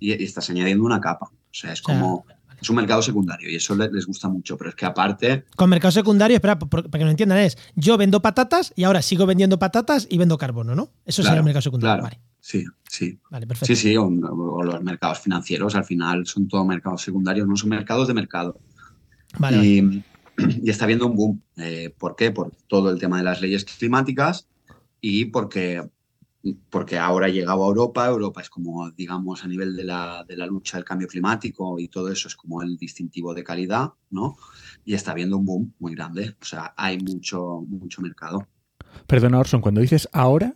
[0.00, 1.26] y, y estás añadiendo una capa.
[1.26, 2.26] O sea, es O sea, como...
[2.60, 5.68] Es un mercado secundario y eso le- les gusta mucho, pero es que aparte Con
[5.68, 9.58] mercado secundario, espera, para que no entiendan, es yo vendo patatas y ahora sigo vendiendo
[9.58, 10.92] patatas y vendo carbono, ¿no?
[11.04, 12.02] Eso sería Claro, el mercado secundario.
[12.02, 12.16] claro.
[12.16, 13.18] Vale, Sí, sí.
[13.30, 13.66] vale, perfecto.
[13.74, 17.70] Sí, sí, o, o los mercados financieros al final son todos mercados secundarios, no son
[17.70, 18.60] mercados de mercado.
[19.38, 20.02] Vale, vale.
[20.62, 21.42] y, está habiendo un boom.
[21.56, 22.30] Eh, ¿Por qué?
[22.30, 24.48] Por todo el tema de las leyes climáticas
[25.00, 25.88] y porque,
[26.70, 28.06] porque ahora ha llegado a Europa.
[28.06, 31.88] Europa es como, digamos, a nivel de la, de la lucha del cambio climático y
[31.88, 34.36] todo eso es como el distintivo de calidad, ¿no?
[34.84, 36.36] Y está habiendo un boom muy grande.
[36.40, 38.46] O sea, hay mucho, mucho mercado.
[39.06, 40.54] Perdona, Orson, cuando dices ahora,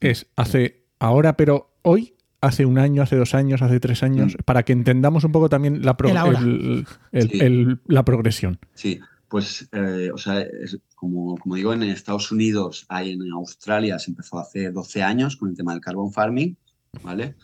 [0.00, 4.64] es hace ahora, pero hoy, hace un año, hace dos años, hace tres años, para
[4.64, 6.38] que entendamos un poco también la, pro- El ahora.
[6.40, 7.38] el- el- Sí.
[7.40, 8.58] el- la progresión.
[8.74, 13.98] Sí, pues, eh, o sea, es como, como digo, en Estados Unidos, hay en Australia,
[13.98, 16.56] se empezó hace 12 años con el tema del carbon farming,
[17.02, 17.34] ¿vale?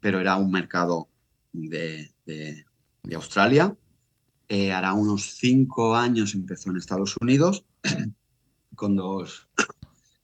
[0.00, 1.08] Pero era un mercado
[1.52, 2.64] de, de-
[3.02, 3.74] de Australia.
[4.48, 7.64] Eh, hará unos 5 años empezó en Estados Unidos
[8.76, 9.48] con dos,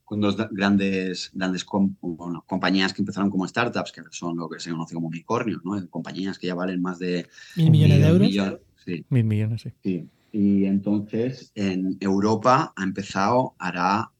[0.08, 4.58] con dos grandes, grandes com- bueno, compañías que empezaron como startups, que son lo que
[4.58, 5.86] se conoce como unicornios, ¿no?
[5.90, 8.60] Compañías que ya valen más de Mil millones de un euros.
[8.86, 9.72] sí, Mil millones, sí.
[9.84, 14.10] Sí, y entonces en Europa ha empezado, hará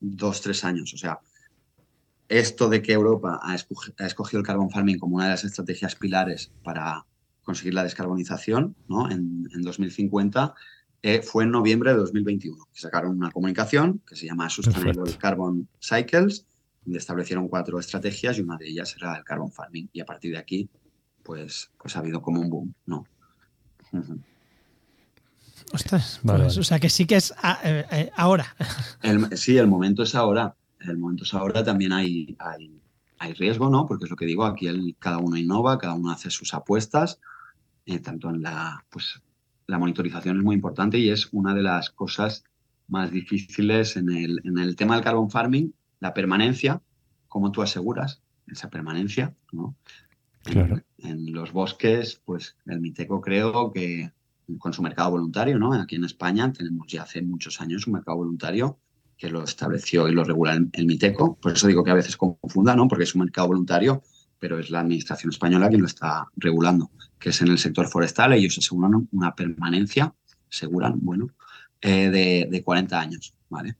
[0.00, 0.92] dos, tres años.
[0.92, 1.18] O sea,
[2.28, 6.52] esto de que Europa ha escogido el carbon farming como una de las estrategias pilares
[6.62, 7.06] para
[7.42, 9.10] conseguir la descarbonización ¿no?
[9.10, 10.52] en, en 2050
[11.08, 15.20] eh, fue en noviembre de 2021, que sacaron una comunicación que se llama Sustainable Perfecto.
[15.20, 16.46] Carbon Cycles,
[16.84, 19.88] donde establecieron cuatro estrategias y una de ellas era el carbon farming.
[19.92, 20.68] Y a partir de aquí,
[21.22, 23.04] pues, pues ha habido como un boom, ¿no?
[25.72, 26.60] Ostras, Vale, pues, vale.
[26.60, 28.54] o sea que sí que es a- eh, eh, ahora.
[29.02, 30.54] El- sí, el momento es ahora.
[30.80, 31.64] El momento es ahora.
[31.64, 32.80] También hay, hay,
[33.18, 33.86] hay riesgo, ¿no?
[33.86, 37.18] Porque es lo que digo, aquí el- cada uno innova, cada uno hace sus apuestas,
[37.84, 39.20] eh, tanto en la, pues,
[39.66, 42.44] la monitorización es muy importante y es una de las cosas
[42.88, 46.80] más difíciles en el, en el tema del carbon farming, la permanencia,
[47.28, 49.74] cómo tú aseguras esa permanencia, ¿no?
[50.98, 54.12] En- los bosques, pues el Miteco creo que
[54.58, 55.72] con su mercado voluntario, ¿no?
[55.72, 58.78] Aquí en España tenemos ya hace muchos años un mercado voluntario
[59.18, 61.36] que lo estableció y lo regula el, el Miteco.
[61.36, 62.86] Por eso digo que a veces confunda, ¿no?
[62.86, 64.02] Porque es un mercado voluntario,
[64.38, 68.32] pero es la administración española quien lo está regulando, que es en el sector forestal.
[68.32, 70.14] Ellos aseguran una permanencia,
[70.50, 71.28] aseguran, bueno,
[71.80, 73.76] eh, de, de 40 años, ¿vale?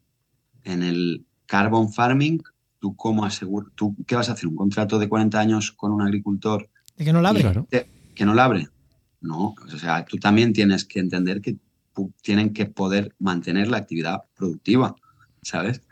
[0.64, 2.42] En el carbon farming,
[2.80, 3.70] ¿tú cómo aseguras?
[3.74, 4.48] ¿Tú qué vas a hacer?
[4.48, 7.42] ¿Un contrato de 40 años con un agricultor De que no la abre.
[7.42, 7.68] Claro.
[8.14, 8.68] que no la abre?
[9.20, 11.56] No, o sea, tú también tienes que entender que
[12.22, 14.94] tienen que poder mantener la actividad productiva,
[15.42, 15.82] ¿sabes?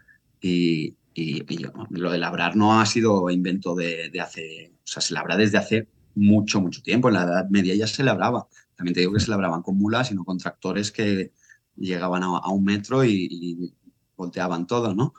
[0.40, 1.44] Y, y-
[1.90, 5.88] lo de labrar no ha sido invento de, hace, o sea, se labra desde hace
[6.14, 7.08] mucho, mucho tiempo.
[7.08, 8.48] En la Edad Media ya se labraba.
[8.74, 11.32] También te digo que se labraban con mulas y no con tractores que
[11.76, 13.72] llegaban a, un metro y,
[14.16, 15.12] volteaban todo, ¿no?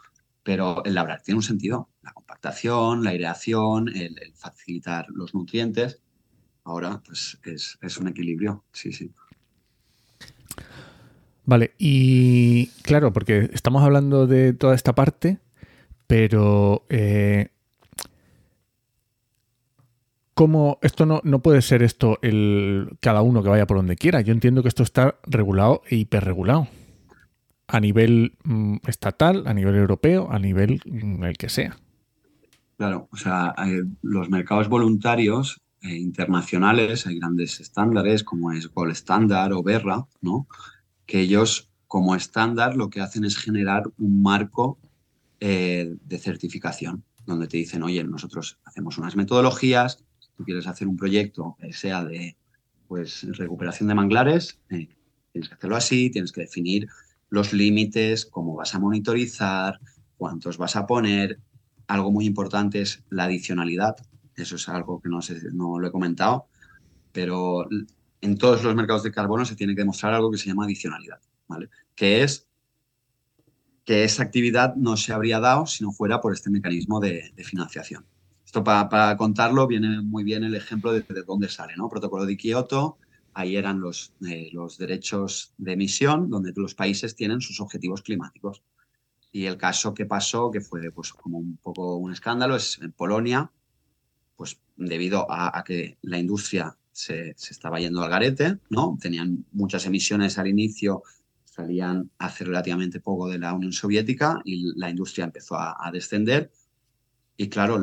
[0.44, 1.90] Pero el labrar tiene un sentido.
[2.02, 6.02] La compactación, la aireación, el, el facilitar los nutrientes.
[6.64, 9.12] Ahora, pues es, es un equilibrio, sí, sí.
[11.46, 15.40] Vale, y claro, porque estamos hablando de toda esta parte,
[16.08, 17.50] pero eh,
[20.34, 24.22] ¿cómo esto no, no puede ser esto el cada uno que vaya por donde quiera?
[24.22, 26.68] Yo entiendo que esto está regulado e hiperregulado.
[27.68, 31.76] A nivel mm, estatal, a nivel europeo, a nivel mm, el que sea.
[32.78, 38.92] Claro, o sea, eh, los mercados voluntarios eh, internacionales, hay grandes estándares como es Gold
[38.92, 40.48] Standard o Berra, ¿no?
[41.06, 44.78] Que ellos, como estándar, lo que hacen es generar un marco
[45.48, 50.04] eh, de certificación, donde te dicen, oye, nosotros hacemos unas metodologías,
[50.36, 52.36] tú quieres hacer un proyecto que sea de
[52.88, 54.90] pues, recuperación de manglares, eh,
[55.32, 56.88] tienes que hacerlo así, tienes que definir
[57.30, 59.80] los límites, cómo vas a monitorizar,
[60.18, 61.40] cuántos vas a poner.
[61.86, 63.98] Algo muy importante es la adicionalidad.
[64.36, 66.48] Eso es algo que no, sé, no lo he comentado,
[67.12, 67.68] pero
[68.20, 71.20] en todos los mercados de carbono se tiene que demostrar algo que se llama adicionalidad,
[71.48, 71.70] ¿vale?
[71.94, 72.48] Que es
[73.86, 78.06] que esa actividad no se habría dado si no fuera por este mecanismo de, financiación.
[78.44, 81.88] Esto para, contarlo viene muy bien el ejemplo de, de dónde sale, ¿no?
[81.88, 82.98] Protocolo de Kioto,
[83.36, 88.64] ahí eran los, eh, los derechos de emisión, donde los países tienen sus objetivos climáticos.
[89.32, 92.94] Y el caso que pasó, que fue pues, como un poco un escándalo, es en
[92.94, 93.52] Polonia,
[94.38, 98.98] pues debido a, que la industria se, se, estaba yendo al garete, ¿no?
[99.02, 101.04] Tenían muchas emisiones al inicio,
[101.56, 106.52] salían hace relativamente poco de la Unión Soviética y la industria empezó a, descender.
[107.38, 107.82] Y claro,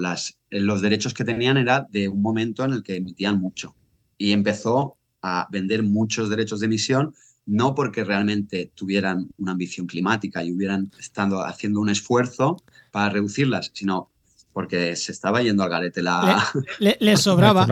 [0.50, 3.74] los derechos que tenían era de un momento en el que emitían mucho.
[4.18, 7.14] Y empezó a vender muchos derechos de emisión,
[7.46, 12.56] no porque realmente tuvieran una ambición climática y hubieran estado haciendo un esfuerzo
[12.90, 14.10] para reducirlas, sino
[14.52, 16.50] porque se estaba yendo al garete la...
[16.78, 17.66] Le, sobraba.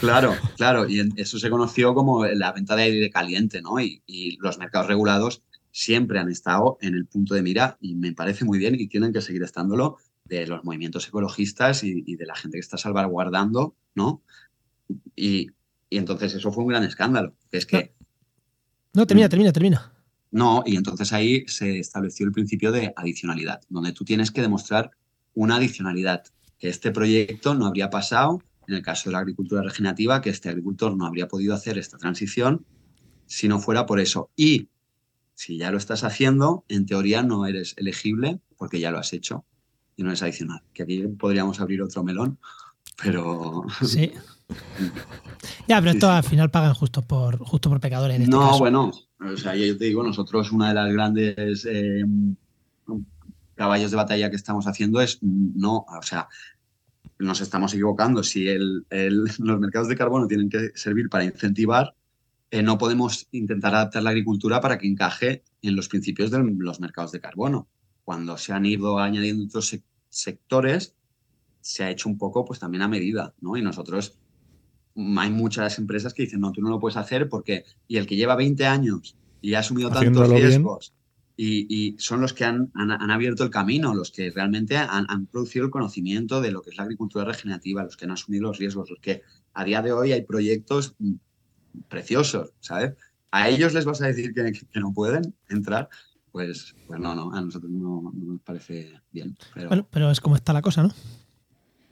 [0.00, 3.80] claro, claro, y eso se conoció como la venta de aire caliente, ¿no?
[3.80, 4.02] Y,
[4.40, 8.58] los mercados regulados siempre han estado en el punto de mira y me parece muy
[8.58, 12.56] bien y tienen que seguir estándolo de los movimientos ecologistas y, y de la gente
[12.56, 14.22] que está salvaguardando, ¿no?
[15.14, 15.50] Y,
[15.88, 17.34] y entonces eso fue un gran escándalo.
[17.50, 17.94] Que es que.
[18.92, 19.92] No, termina, termina, termina.
[20.30, 24.90] No, y entonces ahí se estableció el principio de adicionalidad, donde tú tienes que demostrar
[25.36, 26.24] una adicionalidad,
[26.58, 30.48] que este proyecto no habría pasado, en el caso de la agricultura regenerativa, que este
[30.48, 32.64] agricultor no habría podido hacer esta transición
[33.26, 34.30] si no fuera por eso.
[34.34, 34.70] Y
[35.34, 39.44] si ya lo estás haciendo, en teoría no eres elegible porque ya lo has hecho
[39.94, 40.62] y no es adicional.
[40.72, 42.38] Que aquí podríamos abrir otro melón,
[43.00, 43.64] pero...
[43.86, 44.10] Sí.
[45.68, 48.16] Ya, pero esto al final pagan justo por, justo por pecadores.
[48.16, 52.04] En este no, bueno, o sea, yo te digo, nosotros una de las grandes eh,
[53.56, 56.28] caballos de batalla que estamos haciendo es no, o sea,
[57.18, 58.22] nos estamos equivocando.
[58.22, 61.94] Si el, los mercados de carbono tienen que servir para incentivar,
[62.50, 66.80] eh, no podemos intentar adaptar la agricultura para que encaje en los principios de los
[66.80, 67.68] mercados de carbono.
[68.04, 69.76] Cuando se han ido añadiendo otros
[70.08, 70.94] sectores,
[71.60, 73.56] se ha hecho un poco pues también a medida, ¿no?
[73.56, 74.18] Y nosotros
[74.96, 78.16] hay muchas empresas que dicen, no, tú no lo puedes hacer porque, y el que
[78.16, 80.94] lleva 20 años y ha asumido tantos riesgos,
[81.36, 85.70] y, son los que han, han, abierto el camino, los que realmente han, producido el
[85.70, 89.00] conocimiento de lo que es la agricultura regenerativa, los que han asumido los riesgos, los
[89.00, 89.22] que
[89.52, 90.94] a día de hoy hay proyectos
[91.88, 92.94] preciosos, ¿sabes?
[93.30, 95.88] ¿A ellos les vas a decir que, no pueden entrar?
[96.32, 99.36] Pues, pues no, no, a nosotros no, nos parece bien.
[99.54, 99.88] Pero...
[99.90, 100.94] Pero es como está la cosa, ¿no?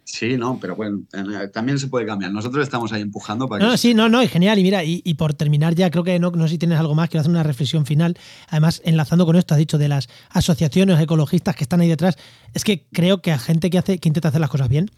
[0.05, 2.31] Sí, no, pero bueno, eh, también se puede cambiar.
[2.31, 3.79] Nosotros estamos ahí empujando para no, que...
[3.79, 4.59] sí, no, no, y genial.
[4.59, 7.09] Y mira, y, por terminar ya, creo que no, no sé si tienes algo más,
[7.09, 8.17] quiero hacer una reflexión final.
[8.49, 12.17] Además, enlazando con esto, has dicho de las asociaciones ecologistas que están ahí detrás.
[12.53, 14.91] Es que creo que a gente que, hace, que intenta hacer las cosas bien,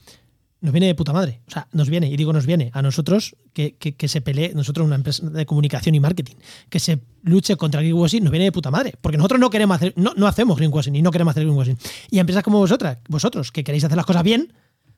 [0.61, 1.43] nos viene de puta madre.
[1.47, 4.87] O sea, nos viene, y digo nos viene, a nosotros que, que, se pelee, nosotros
[4.87, 6.35] una empresa de comunicación y marketing,
[6.69, 8.95] que se luche contra el greenwashing, nos viene de puta madre.
[9.01, 11.79] Porque nosotros no queremos hacer, no, no hacemos greenwashing y no queremos hacer greenwashing.
[12.11, 14.53] Y a empresas como vosotras, vosotros, que queréis hacer las cosas bien,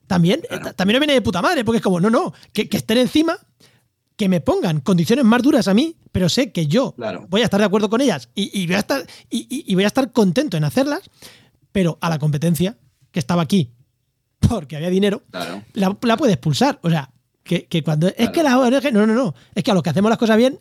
[0.09, 2.97] también, eh, también me viene de puta madre, porque es como, no, no, que, estén
[2.97, 3.37] encima,
[4.17, 6.95] que me pongan condiciones más duras a mí, pero sé que yo
[7.29, 10.11] voy a estar de acuerdo con ellas y, voy a estar, y, voy a estar
[10.11, 11.01] contento en hacerlas,
[11.71, 12.75] pero a la competencia
[13.11, 13.71] que estaba aquí
[14.49, 15.21] porque había dinero,
[15.73, 16.79] la, la puede expulsar.
[16.81, 17.11] O sea,
[17.43, 18.07] que, cuando.
[18.07, 18.91] Es que la ONG.
[18.91, 19.35] No, no, no.
[19.53, 20.59] Es que a los que hacemos las cosas bien,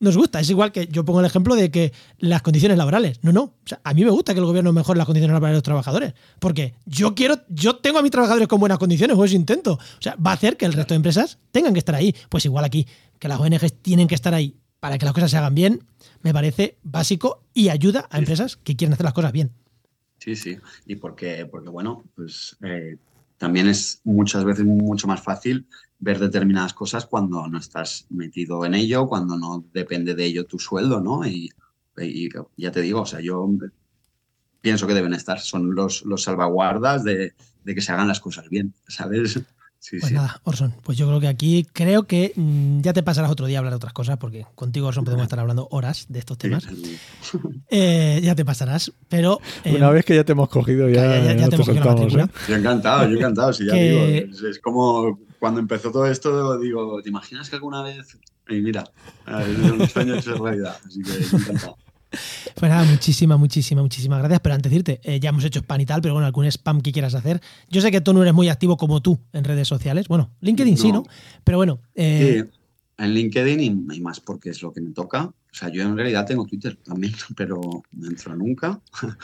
[0.00, 0.40] nos gusta.
[0.40, 3.18] Es igual que yo pongo el ejemplo de que las condiciones laborales.
[3.22, 3.42] No, no.
[3.42, 5.62] O sea, a mí me gusta que el gobierno mejore las condiciones laborales de los
[5.64, 6.14] trabajadores.
[6.38, 9.72] Porque yo quiero, yo tengo a mis trabajadores con buenas condiciones, o eso intento.
[9.74, 12.14] O sea, va a hacer que el resto de empresas tengan que estar ahí.
[12.28, 12.86] Pues igual aquí,
[13.18, 15.84] que las ONGs tienen que estar ahí para que las cosas se hagan bien,
[16.22, 19.52] me parece básico y ayuda a empresas que quieren hacer las cosas bien.
[20.18, 20.58] Sí, sí.
[20.86, 22.96] Y porque, porque bueno, pues eh,
[23.38, 25.66] también es muchas veces mucho más fácil
[26.00, 30.58] ver determinadas cosas cuando no estás metido en ello, cuando no depende de ello tu
[30.58, 31.26] sueldo, ¿no?
[31.26, 31.50] Y,
[32.56, 33.48] ya te digo, o sea, yo
[34.60, 37.34] pienso que deben estar, son los, los salvaguardas de,
[37.64, 39.40] que se hagan las cosas bien, ¿sabes?
[39.80, 43.30] Sí, pues nada, Orson, pues yo creo que aquí creo que mm, ya te pasarás
[43.30, 46.18] otro día a hablar de otras cosas, porque contigo, Orson, podemos estar hablando horas de
[46.18, 46.66] estos temas.
[47.70, 49.40] Eh, ya te pasarás, pero...
[49.62, 52.26] Eh, Una vez que ya te hemos cogido, ya, ya, ya te, hemos cogido ¿eh?
[52.48, 54.00] Yo encantado, yo encantado, sí, ya digo,
[54.48, 58.18] es como cuando empezó todo esto, digo, ¿te imaginas que alguna vez...
[58.48, 58.84] Y mira,
[59.26, 61.76] un sueño hecho realidad, así que encantado.
[62.54, 64.40] Pues nada, muchísimas, muchísimas, muchísimas gracias.
[64.40, 66.80] Pero antes de irte, eh, ya hemos hecho spam y tal, pero bueno, algún spam
[66.80, 67.40] que quieras hacer.
[67.68, 70.08] Yo sé que tú no eres muy activo como tú en redes sociales.
[70.08, 71.04] Bueno, LinkedIn sí, ¿no?
[71.44, 71.80] Pero bueno.
[71.94, 72.58] Eh, sí,
[72.98, 73.60] en LinkedIn
[73.92, 75.24] y más porque es lo que me toca.
[75.24, 77.60] O sea, yo en realidad tengo Twitter también, pero
[77.92, 78.80] no entro nunca.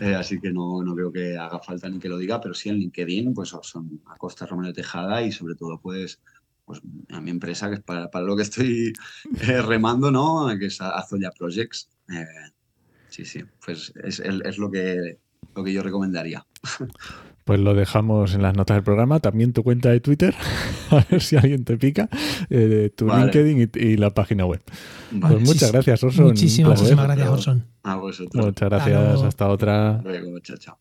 [0.00, 2.70] Eh, así que no, no creo que haga falta ni que lo diga, pero sí
[2.70, 6.20] en LinkedIn, pues son Acosta Romero Tejada y sobre todo, pues,
[6.70, 8.92] pues a mi empresa, que es para, para lo que estoy
[9.66, 10.46] remando, ¿no?
[10.56, 11.88] Que es Azoya Projects.
[13.08, 15.18] Sí, sí, pues es, es lo, que,
[15.56, 16.46] lo que yo recomendaría.
[17.42, 19.18] Pues lo dejamos en las notas del programa.
[19.18, 20.36] También tu cuenta de Twitter,
[20.90, 22.08] a ver si alguien te pica,
[22.48, 24.62] eh, tu LinkedIn y, la página web.
[25.20, 26.26] Pues muchas gracias, Orson.
[26.26, 27.64] Muchísimas, muchísimas gracias, Orson.
[27.82, 28.46] A vosotros.
[28.46, 29.22] Muchas gracias.
[29.22, 30.00] Hasta otra.
[30.04, 30.78] Luego, chao, chao.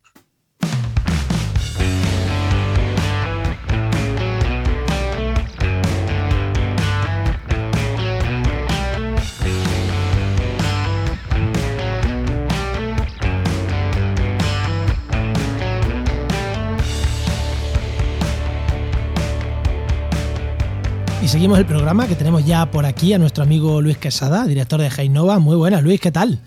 [21.30, 24.88] Seguimos el programa que tenemos ya por aquí a nuestro amigo Luis Quesada, director de
[24.88, 25.38] Heinova.
[25.38, 26.40] Muy buenas, Luis, ¿qué tal?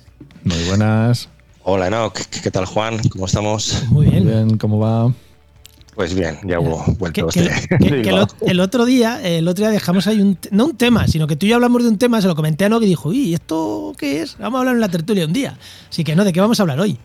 [0.43, 1.29] Muy buenas.
[1.63, 2.99] Hola, Enoch, ¿qué tal, Juan?
[3.11, 3.85] ¿Cómo estamos?
[3.91, 4.25] Muy bien.
[4.25, 5.15] Muy bien, ¿cómo va?
[5.95, 7.29] Pues bien, ya hubo vuelto.
[7.29, 7.49] Que,
[8.41, 11.47] el, otro día, el otro día dejamos ahí un, no un tema, sino que tú
[11.47, 13.93] y yo hablamos de un tema, se lo comenté a Enoch y dijo, uy, ¿esto
[13.97, 14.37] qué es?
[14.39, 15.57] Vamos a hablar en la tertulia un día.
[15.91, 16.99] Así que no, ¿de qué vamos a hablar hoy?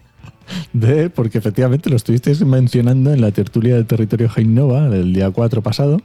[0.73, 5.61] De, porque efectivamente lo estuvisteis mencionando en la tertulia del territorio Heinova, el día 4
[5.61, 6.01] pasado,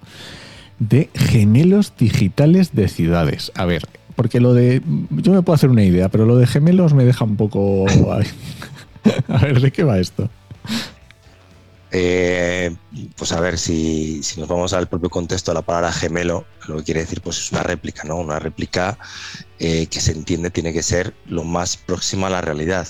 [0.78, 3.52] de gemelos digitales de ciudades.
[3.54, 4.82] A ver, porque lo de.
[5.10, 7.86] Yo me puedo hacer una idea, pero lo de gemelos me deja un poco.
[9.28, 10.30] a ver, ¿de qué va esto?
[11.94, 12.74] Eh,
[13.16, 16.78] pues a ver, si, si, nos vamos al propio contexto de la palabra gemelo, lo
[16.78, 18.16] que quiere decir pues es una réplica, ¿no?
[18.16, 18.98] Una réplica
[19.58, 22.88] eh, que se entiende tiene que ser lo más próxima a la realidad.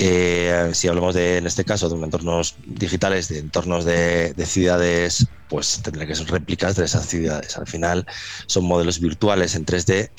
[0.00, 5.80] Eh, si hablamos de, en este caso, de entornos digitales, de entornos de, ciudades, pues
[5.82, 7.58] tendrá que ser réplicas de esas ciudades.
[7.58, 8.06] Al final
[8.46, 10.10] son modelos virtuales en 3D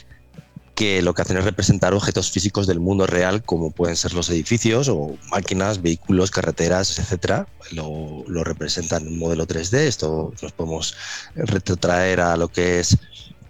[0.75, 4.29] que lo que hacen es representar objetos físicos del mundo real, como pueden ser los
[4.29, 7.47] edificios o máquinas, vehículos, carreteras, etcétera.
[7.71, 9.77] Lo, lo representan en un modelo 3D.
[9.77, 10.95] Esto nos podemos
[11.35, 12.97] retrotraer a lo que es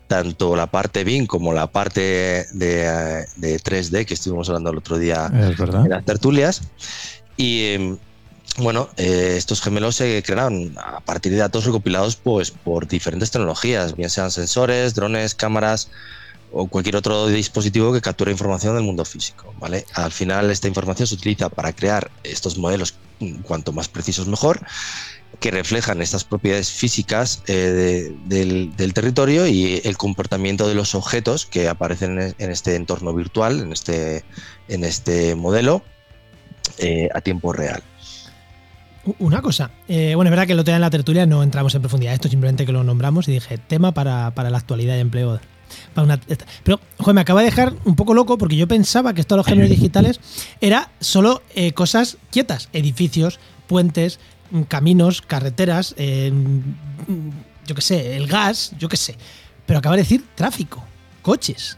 [0.10, 5.32] tanto la parte BIM como la parte de, 3D que estuvimos hablando el otro día
[5.32, 6.64] en las tertulias.
[7.38, 7.98] Y em,
[8.58, 13.96] bueno, eh, estos gemelos se crearon a partir de datos recopilados pues, por diferentes tecnologías,
[13.96, 15.92] bien sean sensores, drones, cámaras
[16.52, 19.54] o cualquier otro dispositivo que capture información del mundo físico.
[19.60, 19.86] ¿vale?
[19.94, 22.96] Al final esta información se utiliza para crear estos modelos
[23.44, 24.60] cuanto más precisos mejor
[25.40, 31.70] que reflejan estas propiedades físicas eh, del, territorio y el comportamiento de los objetos que
[31.70, 34.26] aparecen en, este entorno virtual, en este,
[34.68, 35.82] en este modelo,
[36.78, 37.82] eh, a tiempo real.
[39.18, 41.82] Una cosa, eh, bueno, es verdad que lo tenía en la tertulia, no entramos en
[41.82, 45.40] profundidad, esto simplemente que lo nombramos y dije, tema para, la actualidad y empleo.
[46.64, 49.38] pero, joder, me acaba de dejar un poco loco porque yo pensaba que esto de
[49.38, 50.20] los géneros digitales
[50.60, 51.42] era solo
[51.76, 54.20] cosas quietas, edificios, puentes,
[54.68, 59.16] caminos, carreteras, yo qué sé, el gas, yo qué sé.
[59.66, 60.84] Pero acaba de decir tráfico,
[61.22, 61.78] coches.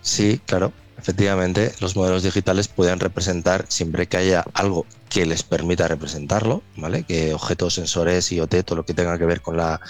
[0.00, 0.72] Sí, claro.
[0.98, 7.04] Efectivamente, los modelos digitales pueden representar siempre que haya algo que les permita representarlo, ¿vale?
[7.04, 9.80] Que objetos, sensores, IoT, todo lo que tenga que ver con la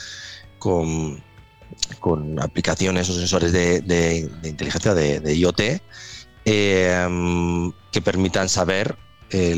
[0.58, 1.22] con,
[1.98, 5.60] con aplicaciones o sensores de, inteligencia de, IoT
[6.44, 8.96] eh, que permitan saber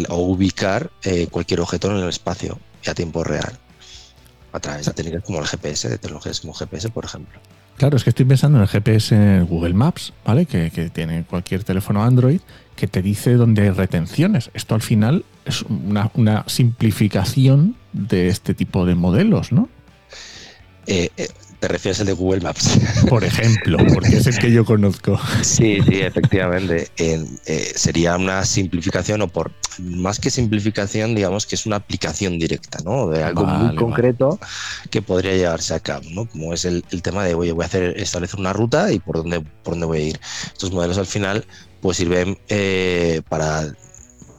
[0.08, 3.58] o ubicar eh, cualquier objeto en el espacio y a tiempo real
[4.52, 7.38] a través de técnicas como el GPS, de tecnologías como GPS, por ejemplo.
[7.76, 10.44] Claro, es que estoy pensando en el GPS en Google Maps, ¿vale?
[10.44, 12.40] Que, tiene cualquier teléfono Android,
[12.76, 14.50] que te dice dónde hay retenciones.
[14.52, 19.68] Esto al final es una, una simplificación de este tipo de modelos, ¿no?
[20.86, 21.28] Eh, eh,
[21.61, 22.78] te refieres al de Google Maps.
[23.08, 25.20] Por ejemplo, porque es el que yo conozco.
[25.42, 26.88] Sí, sí, efectivamente.
[26.96, 32.78] Eh, sería una simplificación, o por más que simplificación, digamos que es una aplicación directa,
[32.84, 33.08] ¿no?
[33.08, 34.38] De algo muy concreto
[34.90, 36.26] que podría llevarse a cabo, ¿no?
[36.26, 39.40] Como es el, tema de, oye, voy a hacer, establecer una ruta y por dónde,
[39.40, 40.20] por dónde voy a ir.
[40.46, 41.44] Estos modelos al final,
[41.82, 43.70] pues sirven eh, para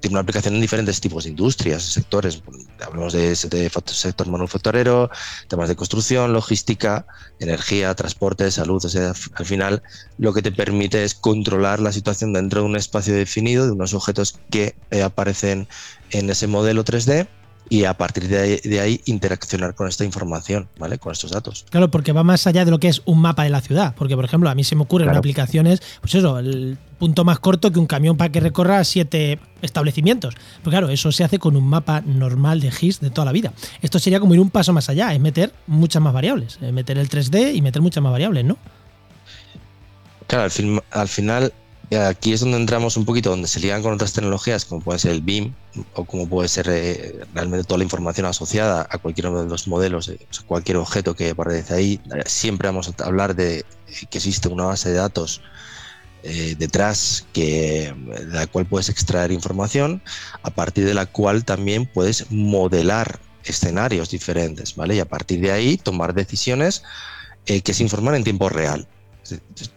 [0.01, 2.41] tiene una aplicación en diferentes tipos de industrias, sectores.
[2.83, 5.09] Hablamos de, sector manufacturero,
[5.47, 7.05] temas de construcción, logística,
[7.39, 8.83] energía, transporte, salud.
[8.83, 9.83] O sea, al final
[10.17, 13.93] lo que te permite es controlar la situación dentro de un espacio definido, de unos
[13.93, 15.67] objetos que eh, aparecen
[16.09, 17.27] en ese modelo 3D
[17.71, 20.97] y a partir de ahí, interaccionar con esta información, ¿vale?
[20.97, 21.65] Con estos datos.
[21.69, 23.95] Claro, porque va más allá de lo que es un mapa de la ciudad.
[23.95, 27.71] Porque, por ejemplo, a mí se me ocurren aplicaciones, pues eso, el punto más corto
[27.71, 30.35] que un camión para que recorra siete establecimientos.
[30.61, 33.53] Pues claro, eso se hace con un mapa normal de GIS de toda la vida.
[33.81, 36.97] Esto sería como ir un paso más allá, es meter muchas más variables, es meter
[36.97, 38.57] el 3D y meter muchas más variables, ¿no?
[40.27, 41.53] Claro, al, al final
[41.97, 45.11] aquí es donde entramos un poquito, donde se ligan con otras tecnologías, como puede ser
[45.11, 45.53] el BIM
[45.93, 50.07] o como puede ser eh, realmente toda la información asociada a cualquiera de los modelos,
[50.07, 52.01] eh, cualquier objeto que aparece ahí.
[52.25, 53.65] Siempre vamos a hablar de
[54.09, 55.41] que existe una base de datos
[56.23, 57.93] eh, detrás de
[58.27, 60.01] la cual puedes extraer información,
[60.43, 64.95] a partir de la cual también puedes modelar escenarios diferentes, ¿vale?
[64.95, 66.83] Y a partir de ahí tomar decisiones
[67.45, 68.87] que se informan en tiempo real.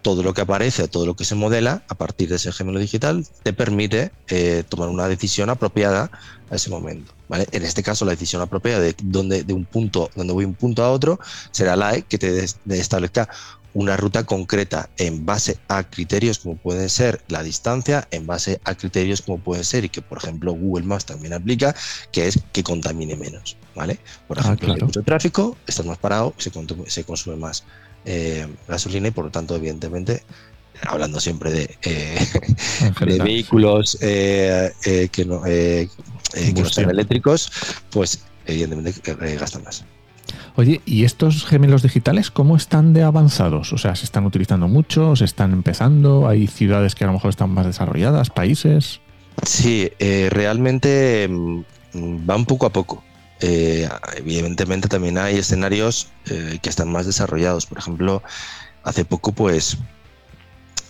[0.02, 3.26] Todo lo que aparece, todo lo que se modela a partir de ese gemelo digital
[3.42, 6.11] te permite eh, tomar una decisión apropiada
[6.50, 7.12] a ese momento.
[7.28, 7.46] ¿vale?
[7.52, 10.84] En este caso, la decisión apropiada de, donde, de un punto, donde voy un punto
[10.84, 11.18] a otro
[11.50, 13.28] será la que te establezca
[13.74, 18.74] una ruta concreta en base a criterios como pueden ser la distancia, en base a
[18.76, 21.74] criterios como pueden ser, y que por ejemplo Google Maps también aplica,
[22.12, 23.57] que es que contamine menos.
[23.74, 23.98] ¿vale?
[24.28, 26.50] Por ah, ejemplo, hay mucho tráfico, estás más parado, se,
[26.86, 27.64] se consume más
[28.05, 30.22] eh, gasolina y por lo tanto, evidentemente,
[30.86, 32.18] hablando siempre de, eh,
[33.22, 34.72] vehículos eh,
[35.11, 35.88] que no, que
[36.55, 37.50] no sean eléctricos,
[37.90, 38.94] pues evidentemente
[39.36, 39.84] gastan más.
[40.57, 43.72] Oye, ¿y estos gemelos digitales cómo están de avanzados?
[43.72, 45.16] O sea, ¿se están utilizando mucho?
[45.16, 46.28] ¿Se están empezando?
[46.28, 48.30] ¿Hay ciudades que a lo mejor están más desarrolladas?
[48.30, 49.00] ¿Países?
[49.44, 51.62] Sí, realmente mm,
[52.24, 53.02] van poco a poco.
[53.47, 53.86] Eh,
[54.16, 57.66] evidentemente también hay escenarios eh, que están más desarrollados.
[57.66, 58.22] Por ejemplo,
[58.84, 59.76] hace poco, pues,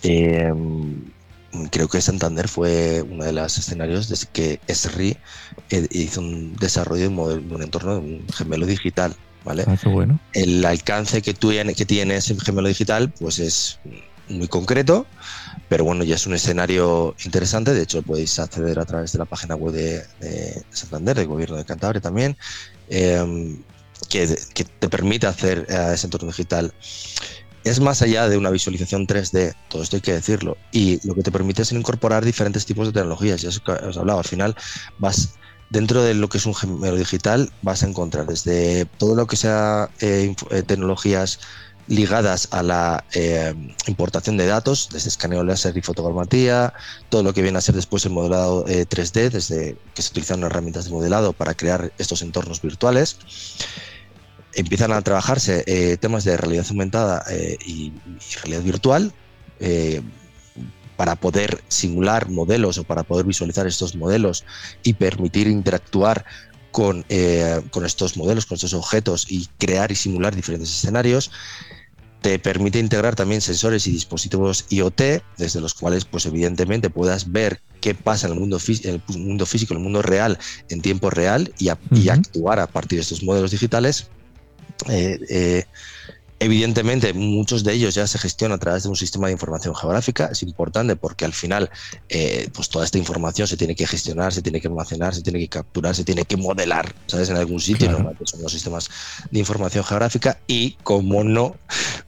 [0.01, 5.17] creo que Santander fue uno de los escenarios desde que ESRI
[5.89, 9.13] hizo un desarrollo de un entorno de un gemelo digital.
[9.43, 9.65] ¿vale?
[9.67, 10.17] Ah, bueno.
[10.31, 13.79] El alcance que, tú, que tiene ese gemelo digital pues es
[14.29, 15.05] muy concreto,
[15.69, 17.73] pero bueno, ya es un escenario interesante.
[17.73, 21.65] De hecho, podéis acceder a través de la página web de, Santander, del Gobierno de
[21.65, 22.37] Cantabria también,
[22.89, 23.61] em,
[24.09, 26.73] que, te permite hacer eh, ese entorno digital.
[27.63, 31.23] Es más allá de una visualización 3D, todo esto hay que decirlo, y lo que
[31.23, 33.41] te permite es incorporar diferentes tipos de tecnologías.
[33.41, 34.55] Ya os he hablado, al final
[34.99, 35.33] vas
[35.69, 39.35] dentro de lo que es un gemelo digital vas a encontrar desde todo lo que
[39.35, 41.39] sea eh, eh, tecnologías
[41.87, 43.53] ligadas a la eh,
[43.87, 46.73] importación de datos, desde escaneo láser y fotogrametría,
[47.09, 50.85] todo lo que viene a ser después el modelado 3D, desde que se utilizan herramientas
[50.85, 53.17] de modelado para crear estos entornos virtuales.
[54.53, 57.93] Empiezan a trabajarse temas de realidad aumentada y, y,
[58.41, 59.13] realidad virtual,
[60.95, 64.45] para poder simular modelos o para poder visualizar estos modelos
[64.83, 66.25] y permitir interactuar
[66.75, 71.31] con, eh, con, estos modelos, con estos objetos y crear y simular diferentes escenarios.
[72.25, 77.61] Te permite integrar también sensores y dispositivos IoT, desde los cuales, pues evidentemente, puedas ver
[77.81, 81.53] qué pasa en el mundo, el mundo físico, en el mundo real, en tiempo real
[81.59, 84.07] y, y actuar a partir de estos modelos digitales.
[84.89, 85.65] Eh, eh,
[86.39, 90.25] Evidentemente, muchos de ellos ya se gestionan a través de un sistema de información geográfica.
[90.25, 91.69] Es importante porque al final,
[92.09, 95.39] eh, pues toda esta información se tiene que gestionar, se tiene que almacenar, se tiene
[95.39, 97.29] que capturar, se tiene que modelar, ¿sabes?
[97.29, 97.89] En algún sitio,
[98.23, 98.89] son los sistemas
[99.31, 101.55] de información geográfica y, como no,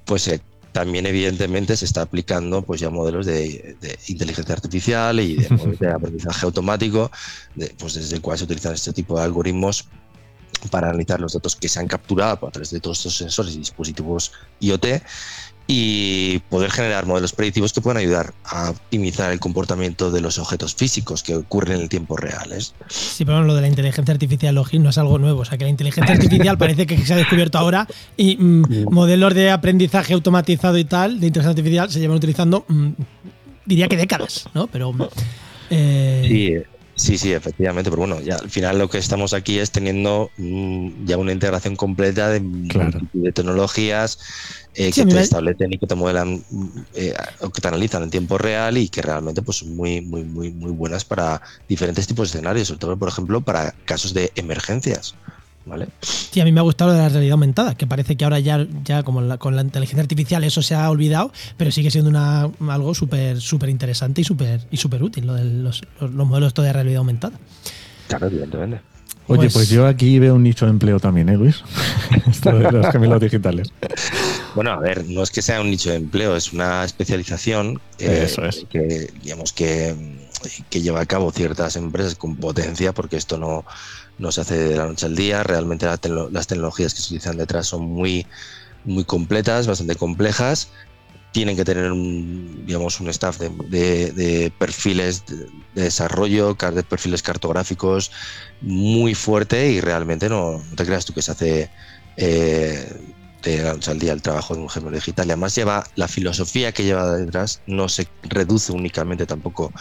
[0.04, 0.42] pues eh,
[0.74, 3.78] también evidentemente se está aplicando pues ya modelos de,
[4.10, 5.48] inteligencia artificial y de,
[5.80, 7.10] de aprendizaje automático,
[7.80, 9.88] pues desde el cual se utilizan este tipo de algoritmos
[10.70, 13.60] para analizar los datos que se han capturado a través de todos estos sensores y
[13.60, 14.86] dispositivos IoT
[15.68, 20.74] y poder generar modelos predictivos que puedan ayudar a optimizar el comportamiento de los objetos
[20.74, 22.56] físicos que ocurren en el tiempo real.
[22.88, 25.42] Sí, pero lo de la inteligencia artificial, Login, no es algo nuevo.
[25.42, 27.86] O sea, que la inteligencia artificial parece que se ha descubierto ahora
[28.16, 32.90] y mm, modelos de aprendizaje automatizado y tal, de inteligencia artificial, se llevan utilizando, mm,
[33.66, 34.68] diría que décadas, ¿no?
[34.68, 34.96] Pero...
[35.70, 39.72] Eh, sí, Sí, sí, efectivamente, pero bueno, ya al final lo que estamos aquí es
[39.72, 44.18] teniendo mm, ya una integración completa de, de tecnologías
[44.74, 46.44] eh, que te establecen y que te modelan
[46.96, 50.24] eh, o que te analizan en tiempo real y que realmente pues son muy, muy,
[50.24, 54.32] muy, muy buenas para diferentes tipos de escenarios, sobre todo, por ejemplo, para casos de
[54.36, 55.14] emergencias.
[56.02, 58.40] Sí, a mí me ha gustado lo de la realidad aumentada, que parece que ahora
[58.40, 62.50] ya, ya como con la inteligencia artificial eso se ha olvidado, pero sigue siendo una,
[62.70, 66.98] algo súper súper interesante y súper y super útil, lo de los, modelos de realidad
[66.98, 67.38] aumentada.
[68.08, 68.82] Claro, evidentemente.
[69.30, 71.62] Oye, pues, pues, yo aquí veo un nicho de empleo también, ¿eh, Luis?
[72.30, 73.74] Esto de los gemelos digitales.
[74.56, 78.30] Bueno, a ver, no es que sea un nicho de empleo, es una especialización eh,
[78.70, 79.94] que, digamos, que,
[80.70, 83.66] que lleva a cabo ciertas empresas con potencia, porque esto no,
[84.18, 87.68] no se hace de la noche al día, realmente las tecnologías que se utilizan detrás
[87.68, 88.26] son muy,
[88.86, 90.70] muy completas, bastante complejas,
[91.32, 98.12] tienen que tener un, digamos, un staff de, perfiles de, desarrollo, de perfiles cartográficos
[98.62, 101.70] muy fuerte y realmente no, te creas tú que se hace
[102.16, 102.92] eh,
[103.44, 105.28] de la noche al día el trabajo de un gemelo digital.
[105.28, 109.72] Y además lleva la filosofía que lleva detrás, no se reduce únicamente tampoco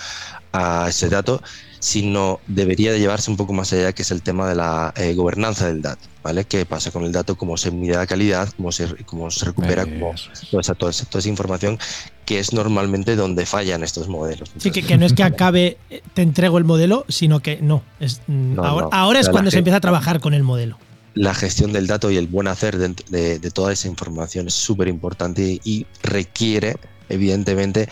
[0.56, 1.42] a ese dato,
[1.78, 5.14] sino debería de llevarse un poco más allá, que es el tema de la eh,
[5.14, 6.08] gobernanza del dato.
[6.22, 6.44] ¿Vale?
[6.44, 7.36] ¿Qué pasa con el dato?
[7.36, 8.48] ¿Cómo se mide la calidad?
[8.56, 9.84] ¿Cómo se, cómo se recupera?
[9.84, 10.12] Cómo,
[10.50, 11.78] toda, esa, toda, esa, información
[12.24, 14.50] que es normalmente donde fallan estos modelos.
[14.56, 17.84] Sí, que, que, no es que acabe, eh, te entrego el modelo, sino que no.
[18.00, 18.90] Es, no ahora, no.
[18.92, 20.78] ahora, es cuando se empieza a trabajar con el modelo
[21.14, 24.54] la gestión del dato y el buen hacer de, de, de toda esa información es
[24.54, 26.76] súper importante y requiere,
[27.08, 27.88] evidentemente,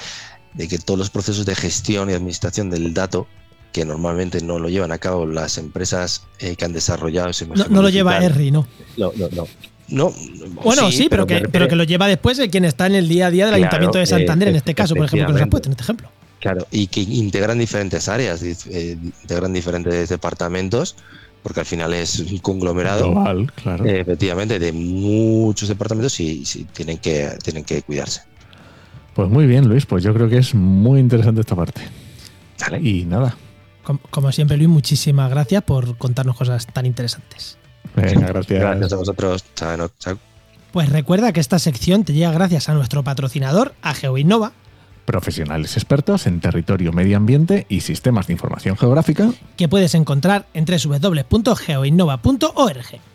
[0.55, 3.27] de que todos los procesos de gestión y administración del dato,
[3.73, 7.67] que normalmente no lo llevan a cabo las empresas eh, que han desarrollado ese No,
[7.69, 8.67] no lo lleva ERRI, ¿no?
[8.97, 9.47] No, no, no.
[9.87, 10.15] No,
[10.65, 12.95] bueno, sí, sí pero, pero, que, pero, que, lo lleva después de quien está en
[12.95, 15.27] el día a día del claro, Ayuntamiento de Santander, eh, en este caso, por ejemplo,
[15.27, 16.09] que nos has puesto en este ejemplo.
[16.41, 20.97] Claro, y que integran diferentes áreas, eh, integran diferentes departamentos
[21.45, 23.85] porque al final es un conglomerado Global, claro.
[23.85, 28.23] eh, efectivamente de muchos departamentos y, y, tienen, que, tienen que cuidarse.
[29.15, 31.83] Pues muy bien, Luis, pues yo creo que es muy interesante esta parte.
[32.61, 32.81] Vale.
[32.81, 33.37] Y nada.
[33.83, 37.59] Como, como, siempre, Luis, muchísimas gracias por contarnos cosas tan interesantes.
[37.95, 38.61] Venga, gracias.
[38.61, 39.45] Gracias a vosotros.
[39.55, 40.19] Chao, chao.
[40.73, 44.53] Pues recuerda que esta sección te llega gracias a nuestro patrocinador, a GeoInnova,
[45.05, 50.65] profesionales expertos en territorio, medio ambiente y sistemas de información geográfica que puedes encontrar en
[50.65, 53.14] www.geoinnova.org.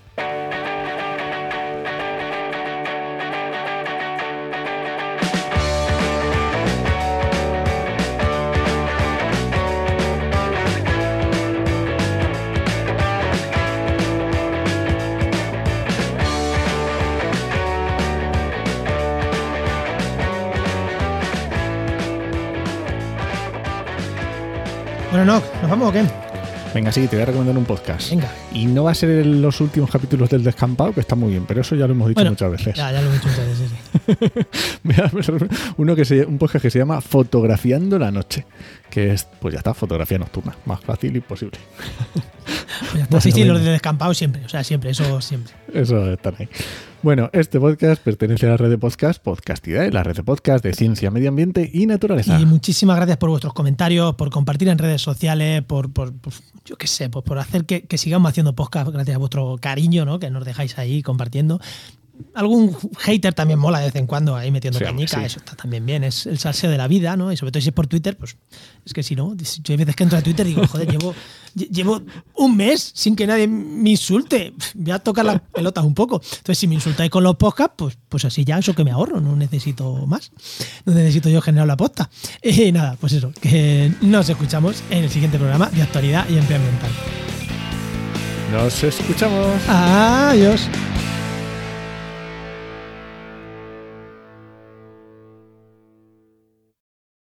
[25.70, 26.03] ¿nos vamos o qué?
[26.74, 28.09] Venga, sí, te voy a recomendar un podcast.
[28.09, 28.32] Venga.
[28.51, 31.61] Y no va a ser los últimos capítulos del descampado, que está muy bien, pero
[31.61, 32.76] eso ya lo hemos dicho bueno, muchas veces.
[32.76, 33.68] Ya, ya lo hemos dicho muchas veces.
[35.78, 38.46] Uno que se, un podcast que se llama Fotografiando la Noche,
[38.90, 41.60] que es, pues ya está, fotografía nocturna, más fácil y posible.
[42.92, 43.22] Pues está.
[43.22, 45.54] Sí, sí, los de descampado siempre, o sea, siempre, eso siempre.
[45.74, 46.50] Eso están ahí.
[47.02, 50.74] Bueno, este podcast pertenece a la red de podcast Podcastidae, la red de podcast de
[50.74, 52.40] ciencia, medio ambiente y naturaleza.
[52.40, 56.34] Y muchísimas gracias por vuestros comentarios, por compartir en redes sociales, por, por, por
[56.66, 60.04] yo qué sé, por, por hacer que, que, sigamos haciendo podcast gracias a vuestro cariño,
[60.04, 60.20] ¿no?
[60.20, 61.62] Que nos dejáis ahí compartiendo.
[62.34, 65.26] Algún hater también mola de vez en cuando ahí metiendo sí, cañica, sí.
[65.26, 67.32] eso está también bien, es el salseo de la vida, ¿no?
[67.32, 68.38] Y sobre todo si es por Twitter, pues
[68.86, 71.13] es que si no, yo hay veces que entro a Twitter y digo, joder, llevo,
[71.53, 72.01] llevo
[72.36, 76.22] un mes sin que nadie me insulte, voy a tocar las pelotas un poco.
[76.24, 79.20] Entonces, si me insultáis con los podcasts, pues, pues así ya eso que me ahorro,
[79.20, 80.32] no necesito más,
[80.86, 82.09] no necesito yo generar la posta.
[82.59, 86.57] Y nada, pues eso, que nos escuchamos en el siguiente programa de actualidad y empleo
[86.57, 86.91] ambiental.
[88.51, 89.61] Nos escuchamos.
[89.67, 90.67] Adiós.